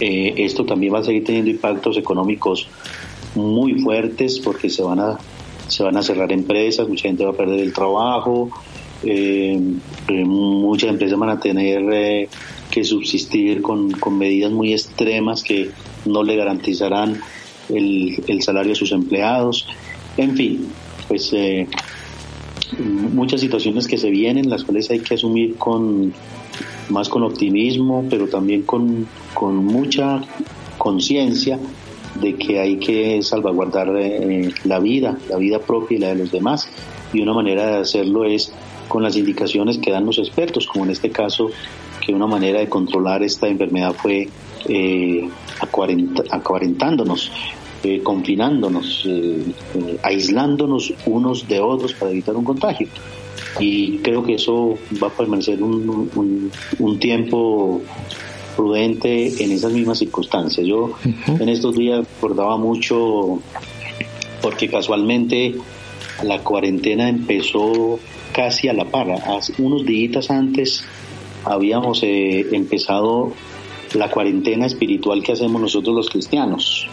eh, 0.00 0.34
esto 0.36 0.64
también 0.64 0.94
va 0.94 1.00
a 1.00 1.04
seguir 1.04 1.24
teniendo 1.24 1.50
impactos 1.50 1.96
económicos 1.96 2.68
muy 3.34 3.80
fuertes 3.80 4.38
porque 4.40 4.70
se 4.70 4.82
van 4.82 5.00
a 5.00 5.18
se 5.68 5.82
van 5.82 5.96
a 5.96 6.02
cerrar 6.02 6.30
empresas, 6.30 6.88
mucha 6.88 7.08
gente 7.08 7.24
va 7.24 7.32
a 7.32 7.36
perder 7.36 7.58
el 7.58 7.72
trabajo, 7.72 8.50
eh, 9.04 9.60
eh, 10.08 10.24
muchas 10.24 10.90
empresas 10.90 11.18
van 11.18 11.30
a 11.30 11.40
tener 11.40 12.28
que 12.70 12.84
subsistir 12.84 13.62
con, 13.62 13.90
con, 13.92 14.18
medidas 14.18 14.52
muy 14.52 14.72
extremas 14.72 15.42
que 15.42 15.70
no 16.04 16.22
le 16.22 16.36
garantizarán 16.36 17.20
el, 17.68 18.22
el 18.26 18.42
salario 18.42 18.72
a 18.72 18.76
sus 18.76 18.92
empleados. 18.92 19.66
En 20.16 20.36
fin, 20.36 20.66
pues 21.08 21.32
muchas 22.78 23.40
situaciones 23.40 23.86
que 23.86 23.98
se 23.98 24.10
vienen, 24.10 24.50
las 24.50 24.64
cuales 24.64 24.90
hay 24.90 25.00
que 25.00 25.14
asumir 25.14 25.56
con 25.56 26.12
más 26.88 27.08
con 27.08 27.22
optimismo, 27.22 28.04
pero 28.08 28.28
también 28.28 28.62
con, 28.62 29.06
con 29.34 29.64
mucha 29.64 30.22
conciencia 30.78 31.58
de 32.20 32.34
que 32.34 32.60
hay 32.60 32.76
que 32.76 33.22
salvaguardar 33.22 33.94
eh, 33.96 34.50
la 34.64 34.78
vida, 34.78 35.18
la 35.28 35.36
vida 35.36 35.58
propia 35.58 35.96
y 35.96 36.00
la 36.00 36.08
de 36.08 36.16
los 36.16 36.32
demás. 36.32 36.68
Y 37.12 37.20
una 37.20 37.34
manera 37.34 37.66
de 37.66 37.76
hacerlo 37.78 38.24
es 38.24 38.52
con 38.88 39.02
las 39.02 39.16
indicaciones 39.16 39.78
que 39.78 39.90
dan 39.90 40.06
los 40.06 40.18
expertos, 40.18 40.66
como 40.66 40.84
en 40.84 40.90
este 40.92 41.10
caso, 41.10 41.50
que 42.00 42.12
una 42.12 42.26
manera 42.26 42.60
de 42.60 42.68
controlar 42.68 43.22
esta 43.22 43.48
enfermedad 43.48 43.94
fue 43.94 44.28
eh, 44.68 45.28
acuarentándonos, 46.30 47.32
eh, 47.82 48.00
confinándonos, 48.02 49.04
eh, 49.06 49.44
aislándonos 50.02 50.94
unos 51.06 51.46
de 51.48 51.60
otros 51.60 51.94
para 51.94 52.10
evitar 52.10 52.36
un 52.36 52.44
contagio 52.44 52.88
y 53.58 53.98
creo 53.98 54.22
que 54.22 54.34
eso 54.34 54.78
va 55.02 55.08
a 55.08 55.10
permanecer 55.10 55.62
un, 55.62 56.50
un, 56.78 56.98
tiempo 56.98 57.80
prudente 58.56 59.42
en 59.42 59.52
esas 59.52 59.72
mismas 59.72 59.98
circunstancias. 59.98 60.66
Yo 60.66 60.92
en 61.26 61.48
estos 61.48 61.76
días 61.76 62.06
recordaba 62.14 62.56
mucho 62.56 63.40
porque 64.42 64.68
casualmente 64.68 65.54
la 66.22 66.38
cuarentena 66.40 67.08
empezó 67.08 67.98
casi 68.36 68.68
a 68.68 68.74
la 68.74 68.84
par. 68.84 69.06
unos 69.58 69.86
días 69.86 70.30
antes 70.30 70.84
habíamos 71.42 72.02
eh, 72.02 72.46
empezado 72.52 73.32
la 73.94 74.10
cuarentena 74.10 74.66
espiritual 74.66 75.22
que 75.22 75.32
hacemos 75.32 75.58
nosotros 75.58 75.96
los 75.96 76.10
cristianos. 76.10 76.86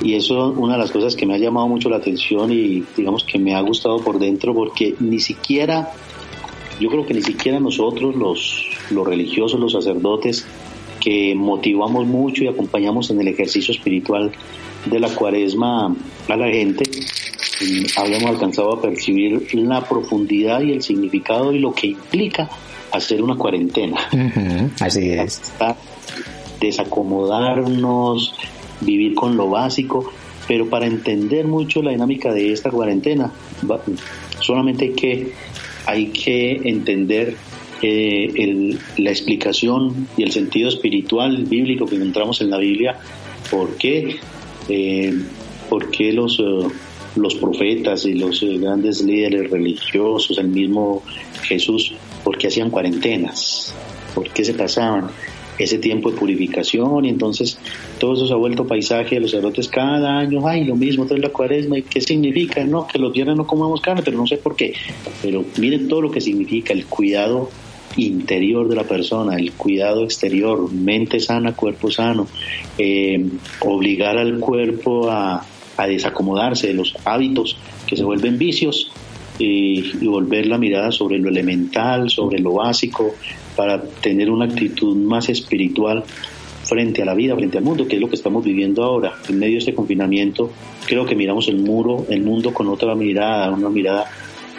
Y 0.00 0.14
eso 0.14 0.52
es 0.52 0.56
una 0.56 0.74
de 0.74 0.78
las 0.78 0.92
cosas 0.92 1.16
que 1.16 1.26
me 1.26 1.34
ha 1.34 1.38
llamado 1.38 1.66
mucho 1.66 1.90
la 1.90 1.96
atención 1.96 2.52
y 2.52 2.84
digamos 2.96 3.24
que 3.24 3.40
me 3.40 3.52
ha 3.52 3.60
gustado 3.62 3.98
por 3.98 4.20
dentro 4.20 4.54
porque 4.54 4.94
ni 5.00 5.18
siquiera, 5.18 5.90
yo 6.78 6.88
creo 6.88 7.04
que 7.04 7.14
ni 7.14 7.22
siquiera 7.22 7.58
nosotros 7.58 8.14
los, 8.14 8.64
los 8.90 9.04
religiosos, 9.04 9.58
los 9.58 9.72
sacerdotes, 9.72 10.46
que 11.00 11.34
motivamos 11.34 12.06
mucho 12.06 12.44
y 12.44 12.46
acompañamos 12.46 13.10
en 13.10 13.20
el 13.20 13.26
ejercicio 13.26 13.74
espiritual 13.74 14.30
de 14.86 15.00
la 15.00 15.08
cuaresma 15.08 15.96
a 16.28 16.36
la 16.36 16.46
gente, 16.48 16.84
habíamos 17.96 18.30
alcanzado 18.30 18.74
a 18.74 18.82
percibir 18.82 19.54
la 19.54 19.82
profundidad 19.86 20.60
y 20.62 20.72
el 20.72 20.82
significado 20.82 21.52
y 21.52 21.58
lo 21.58 21.72
que 21.72 21.88
implica 21.88 22.48
hacer 22.92 23.22
una 23.22 23.36
cuarentena. 23.36 23.98
así 24.80 25.10
es. 25.10 25.52
Desacomodarnos, 26.60 28.34
vivir 28.80 29.14
con 29.14 29.36
lo 29.36 29.50
básico, 29.50 30.10
pero 30.46 30.68
para 30.68 30.86
entender 30.86 31.46
mucho 31.46 31.82
la 31.82 31.90
dinámica 31.90 32.32
de 32.32 32.52
esta 32.52 32.70
cuarentena, 32.70 33.32
solamente 34.40 34.86
hay 34.86 34.92
que, 34.92 35.32
hay 35.86 36.06
que 36.06 36.52
entender 36.64 37.36
eh, 37.82 38.76
la 38.98 39.10
explicación 39.10 40.08
y 40.16 40.22
el 40.22 40.32
sentido 40.32 40.68
espiritual 40.68 41.44
bíblico 41.44 41.86
que 41.86 41.96
encontramos 41.96 42.40
en 42.40 42.50
la 42.50 42.58
Biblia, 42.58 42.98
por 43.50 43.76
qué, 43.76 44.16
eh, 44.68 45.14
por 45.68 45.90
qué 45.90 46.12
los, 46.12 46.38
eh, 46.40 46.68
los 47.16 47.34
profetas 47.36 48.04
y 48.06 48.14
los 48.14 48.42
grandes 48.42 49.02
líderes 49.02 49.50
religiosos, 49.50 50.38
el 50.38 50.48
mismo 50.48 51.02
Jesús, 51.42 51.94
por 52.22 52.38
qué 52.38 52.48
hacían 52.48 52.70
cuarentenas, 52.70 53.74
por 54.14 54.30
qué 54.30 54.44
se 54.44 54.54
pasaban 54.54 55.10
ese 55.58 55.78
tiempo 55.78 56.10
de 56.10 56.18
purificación 56.18 57.04
y 57.04 57.08
entonces 57.08 57.58
todo 57.98 58.14
eso 58.14 58.26
se 58.26 58.32
ha 58.32 58.36
vuelto 58.36 58.66
paisaje 58.66 59.16
de 59.16 59.20
los 59.20 59.30
sacerdotes 59.30 59.68
cada 59.68 60.18
año, 60.18 60.46
ay, 60.46 60.64
lo 60.64 60.74
mismo, 60.74 61.06
toda 61.06 61.20
la 61.20 61.28
cuaresma, 61.28 61.78
¿y 61.78 61.82
qué 61.82 62.00
significa? 62.00 62.64
No, 62.64 62.86
que 62.86 62.98
los 62.98 63.12
viernes 63.12 63.36
no 63.36 63.46
comamos 63.46 63.80
carne, 63.80 64.02
pero 64.04 64.16
no 64.16 64.26
sé 64.26 64.36
por 64.36 64.56
qué. 64.56 64.74
Pero 65.22 65.44
miren 65.58 65.88
todo 65.88 66.02
lo 66.02 66.10
que 66.10 66.20
significa 66.20 66.72
el 66.72 66.86
cuidado 66.86 67.50
interior 67.96 68.68
de 68.68 68.74
la 68.74 68.84
persona, 68.84 69.36
el 69.36 69.52
cuidado 69.52 70.02
exterior, 70.02 70.72
mente 70.72 71.20
sana, 71.20 71.54
cuerpo 71.54 71.90
sano, 71.90 72.26
eh, 72.76 73.24
obligar 73.60 74.18
al 74.18 74.40
cuerpo 74.40 75.08
a, 75.08 75.46
a 75.76 75.86
desacomodarse 75.86 76.68
de 76.68 76.74
los 76.74 76.94
hábitos 77.04 77.56
que 77.86 77.96
se 77.96 78.04
vuelven 78.04 78.38
vicios 78.38 78.90
y, 79.38 80.06
volver 80.06 80.46
la 80.46 80.58
mirada 80.58 80.92
sobre 80.92 81.18
lo 81.18 81.28
elemental, 81.28 82.10
sobre 82.10 82.38
lo 82.38 82.54
básico, 82.54 83.14
para 83.56 83.82
tener 83.82 84.30
una 84.30 84.46
actitud 84.46 84.96
más 84.96 85.28
espiritual 85.28 86.04
frente 86.64 87.02
a 87.02 87.04
la 87.04 87.14
vida, 87.14 87.34
frente 87.34 87.58
al 87.58 87.64
mundo, 87.64 87.86
que 87.86 87.96
es 87.96 88.00
lo 88.00 88.08
que 88.08 88.16
estamos 88.16 88.44
viviendo 88.44 88.82
ahora. 88.82 89.14
En 89.28 89.38
medio 89.38 89.54
de 89.54 89.58
este 89.58 89.74
confinamiento, 89.74 90.50
creo 90.86 91.04
que 91.04 91.14
miramos 91.14 91.48
el 91.48 91.58
muro, 91.58 92.06
el 92.08 92.22
mundo 92.22 92.54
con 92.54 92.68
otra 92.68 92.94
mirada, 92.94 93.50
una 93.50 93.68
mirada 93.68 94.06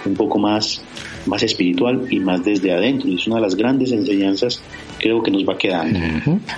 un 0.05 0.13
poco 0.13 0.37
más, 0.37 0.81
más 1.25 1.41
espiritual 1.43 2.07
y 2.09 2.19
más 2.19 2.43
desde 2.43 2.71
adentro. 2.71 3.09
Y 3.09 3.15
es 3.15 3.27
una 3.27 3.37
de 3.37 3.41
las 3.41 3.55
grandes 3.55 3.91
enseñanzas 3.91 4.61
creo 4.99 5.21
que 5.21 5.31
nos 5.31 5.43
va 5.43 5.57
quedando. 5.57 5.99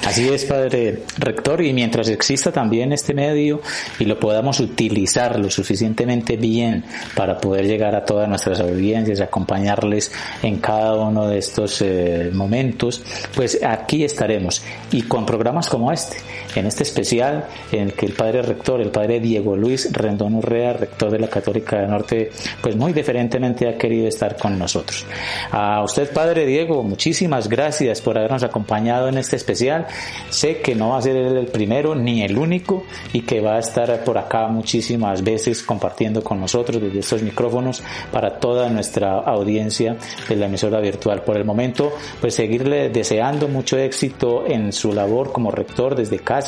Así 0.05 0.27
es, 0.27 0.45
padre 0.45 1.03
rector, 1.17 1.61
y 1.63 1.73
mientras 1.73 2.09
exista 2.09 2.51
también 2.51 2.91
este 2.93 3.13
medio 3.13 3.61
y 3.99 4.05
lo 4.05 4.19
podamos 4.19 4.59
utilizar 4.59 5.39
lo 5.39 5.49
suficientemente 5.49 6.38
bien 6.38 6.83
para 7.15 7.38
poder 7.38 7.65
llegar 7.65 7.95
a 7.95 8.05
todas 8.05 8.27
nuestras 8.27 8.59
audiencias, 8.59 9.21
acompañarles 9.21 10.11
en 10.43 10.59
cada 10.59 10.95
uno 10.95 11.27
de 11.27 11.38
estos 11.39 11.81
eh, 11.81 12.29
momentos, 12.33 13.01
pues 13.35 13.63
aquí 13.63 14.03
estaremos 14.03 14.63
y 14.91 15.03
con 15.03 15.25
programas 15.25 15.69
como 15.69 15.91
este, 15.91 16.17
en 16.60 16.68
este 16.68 16.84
especial 16.84 17.45
en 17.72 17.82
el 17.82 17.93
que 17.93 18.05
el 18.05 18.14
padre 18.14 18.41
rector, 18.41 18.82
el 18.82 18.89
padre 18.89 19.20
Diego 19.20 19.55
Luis 19.55 19.91
Rendón 19.91 20.36
Urrea, 20.36 20.74
rector 20.74 21.12
de 21.12 21.20
la 21.20 21.28
Católica 21.28 21.80
del 21.80 21.89
Norte, 21.89 22.32
pues 22.62 22.76
muy 22.76 22.93
diferentemente 22.93 23.68
ha 23.68 23.78
querido 23.78 24.08
estar 24.08 24.38
con 24.38 24.58
nosotros. 24.58 25.05
A 25.51 25.84
usted, 25.84 26.12
padre 26.12 26.45
Diego, 26.45 26.84
muchísimas 26.84 27.47
gracias 27.47 28.01
por 28.01 28.18
habernos 28.18 28.43
acompañado 28.43 29.10
en 29.10 29.18
este 29.18 29.36
especial. 29.36 29.88
Sé 30.30 30.60
que 30.60 30.76
no 30.76 30.89
va 30.89 30.97
a 30.97 31.01
ser 31.01 31.16
el 31.16 31.47
primero 31.47 31.95
ni 31.95 32.24
el 32.24 32.38
único 32.38 32.86
y 33.14 33.22
que 33.22 33.41
va 33.41 33.55
a 33.55 33.60
estar 33.60 34.03
por 34.03 34.18
acá 34.18 34.47
muchísimas 34.47 35.24
veces 35.24 35.64
compartiendo 35.64 36.24
con 36.24 36.39
nosotros 36.39 36.82
desde 36.82 36.99
estos 36.99 37.22
micrófonos 37.22 37.84
para 38.12 38.39
toda 38.39 38.70
nuestra 38.70 39.20
audiencia 39.20 39.97
de 40.28 40.36
la 40.36 40.47
emisora 40.47 40.80
virtual. 40.80 41.22
Por 41.24 41.38
el 41.38 41.45
momento, 41.45 41.93
pues 42.22 42.36
seguirle 42.36 42.89
deseando 42.89 43.47
mucho 43.47 43.78
éxito 43.78 44.45
en 44.47 44.72
su 44.74 44.93
labor 44.93 45.32
como 45.32 45.51
rector 45.51 45.95
desde 45.95 46.20
casa 46.20 46.46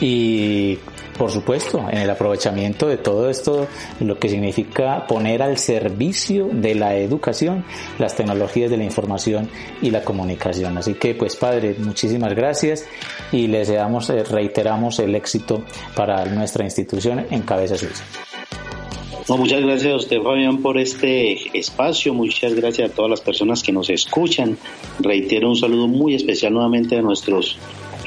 y 0.00 0.78
por 1.18 1.32
supuesto, 1.32 1.84
en 1.90 1.98
el 1.98 2.08
aprovechamiento 2.08 2.86
de 2.86 2.96
todo 2.96 3.28
esto, 3.28 3.66
lo 3.98 4.18
que 4.20 4.28
significa 4.28 5.04
poner 5.06 5.42
al 5.42 5.58
servicio 5.58 6.48
de 6.52 6.76
la 6.76 6.94
educación 6.94 7.64
las 7.98 8.14
tecnologías 8.14 8.70
de 8.70 8.76
la 8.76 8.84
información 8.84 9.50
y 9.82 9.90
la 9.90 10.04
comunicación. 10.04 10.78
Así 10.78 10.94
que, 10.94 11.16
pues, 11.16 11.34
padre, 11.34 11.74
muchísimas 11.80 12.34
gracias 12.34 12.86
y 13.32 13.48
les 13.48 13.66
deseamos, 13.66 14.08
eh, 14.10 14.22
reiteramos 14.22 15.00
el 15.00 15.16
éxito 15.16 15.64
para 15.96 16.24
nuestra 16.26 16.64
institución 16.64 17.26
en 17.30 17.42
Cabeza 17.42 17.76
Suiza. 17.76 18.04
muchas 19.28 19.60
gracias 19.60 19.92
a 19.92 19.96
usted, 19.96 20.22
Fabián, 20.22 20.62
por 20.62 20.78
este 20.78 21.58
espacio. 21.58 22.14
Muchas 22.14 22.54
gracias 22.54 22.92
a 22.92 22.94
todas 22.94 23.10
las 23.10 23.20
personas 23.20 23.64
que 23.64 23.72
nos 23.72 23.90
escuchan. 23.90 24.56
Reitero 25.00 25.48
un 25.48 25.56
saludo 25.56 25.88
muy 25.88 26.14
especial 26.14 26.52
nuevamente 26.52 26.96
a 26.96 27.02
nuestros 27.02 27.58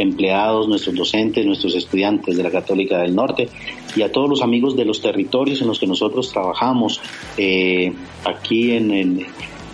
empleados, 0.02 0.68
nuestros 0.68 0.96
docentes, 0.96 1.46
nuestros 1.46 1.76
estudiantes 1.76 2.38
de 2.38 2.44
la 2.44 2.52
Católica 2.52 3.00
del 3.00 3.16
Norte 3.16 3.50
y 3.96 4.02
a 4.02 4.12
todos 4.12 4.30
los 4.30 4.42
amigos 4.42 4.76
de 4.76 4.86
los 4.86 5.02
territorios 5.02 5.62
en 5.62 5.68
los 5.68 5.80
que 5.80 5.88
nosotros 5.88 6.32
trabajamos 6.32 7.02
eh, 7.38 7.94
aquí 8.26 8.72
en, 8.72 9.26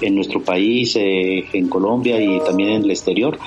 en, 0.02 0.16
nuestro 0.16 0.42
país, 0.42 0.96
eh, 0.96 1.46
en 1.54 1.68
Colombia 1.68 2.22
y 2.22 2.40
también 2.40 2.70
en 2.70 2.84
el 2.84 2.92
exterior. 2.92 3.40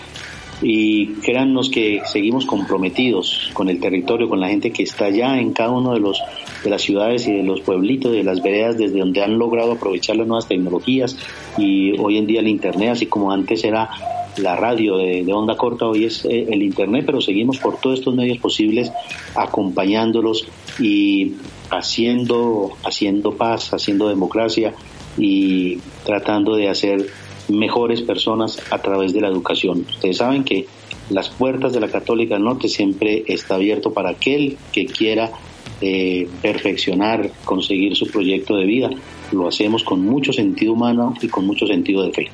Y 0.63 1.15
créannos 1.23 1.71
que 1.71 2.03
seguimos 2.05 2.45
comprometidos 2.45 3.51
con 3.55 3.71
el 3.71 3.81
territorio, 3.81 4.29
con 4.29 4.41
la 4.41 4.49
gente 4.49 4.71
que 4.73 4.83
está 4.83 5.07
allá 5.07 5.41
en 5.41 5.53
cada 5.53 5.71
uno 5.71 5.95
de 5.95 6.01
los 6.01 6.21
de 6.63 6.69
las 6.71 6.83
ciudades 6.83 7.27
y 7.27 7.33
de 7.33 7.43
los 7.43 7.63
pueblitos, 7.63 8.13
de 8.13 8.23
las 8.23 8.43
veredas, 8.43 8.77
desde 8.77 8.99
donde 8.99 9.23
han 9.23 9.39
logrado 9.39 9.73
aprovechar 9.73 10.17
las 10.17 10.27
nuevas 10.27 10.47
tecnologías 10.47 11.17
y 11.57 11.99
hoy 11.99 12.19
en 12.19 12.27
día 12.27 12.41
el 12.41 12.49
internet, 12.49 12.91
así 12.91 13.07
como 13.07 13.33
antes 13.33 13.65
era 13.65 13.89
la 14.37 14.57
radio 14.57 14.97
de, 14.97 15.31
onda 15.33 15.57
corta, 15.57 15.87
hoy 15.87 16.05
es 16.05 16.25
eh, 16.25 16.47
el 16.51 16.63
Internet, 16.63 17.05
pero 17.07 17.21
seguimos 17.21 17.59
por 17.59 17.81
todos 17.81 17.99
estos 17.99 18.15
medios 18.15 18.39
posibles 18.39 18.93
acompañándolos 19.35 20.49
y 20.79 21.35
haciendo, 21.71 22.71
haciendo 22.85 23.33
paz, 23.33 23.73
haciendo 23.73 24.09
democracia 24.09 24.75
y 25.17 25.79
tratando 26.05 26.55
de 26.57 26.69
hacer 26.69 27.07
mejores 27.49 28.03
personas 28.03 28.61
a 28.71 28.79
través 28.79 29.13
de 29.13 29.21
la 29.21 29.29
educación. 29.29 29.85
Ustedes 29.89 30.19
saben 30.19 30.45
que 30.45 30.67
las 31.11 31.29
puertas 31.29 31.73
de 31.73 31.81
la 31.81 31.89
Católica 31.89 32.39
Norte 32.39 32.69
siempre 32.69 33.25
está 33.27 33.57
abierto 33.57 33.93
para 33.93 34.11
aquel 34.11 34.57
que 34.73 34.87
quiera 34.87 35.31
eh, 35.81 36.29
perfeccionar, 36.43 37.31
conseguir 37.45 37.97
su 37.97 38.07
proyecto 38.07 38.55
de 38.55 38.65
vida. 38.65 38.91
Lo 39.33 39.49
hacemos 39.49 39.83
con 39.83 40.01
mucho 40.05 40.33
sentido 40.33 40.75
humano 40.75 41.15
y 41.21 41.29
con 41.29 41.47
mucho 41.47 41.67
sentido 41.67 42.03
de 42.03 42.13
fe. 42.13 42.29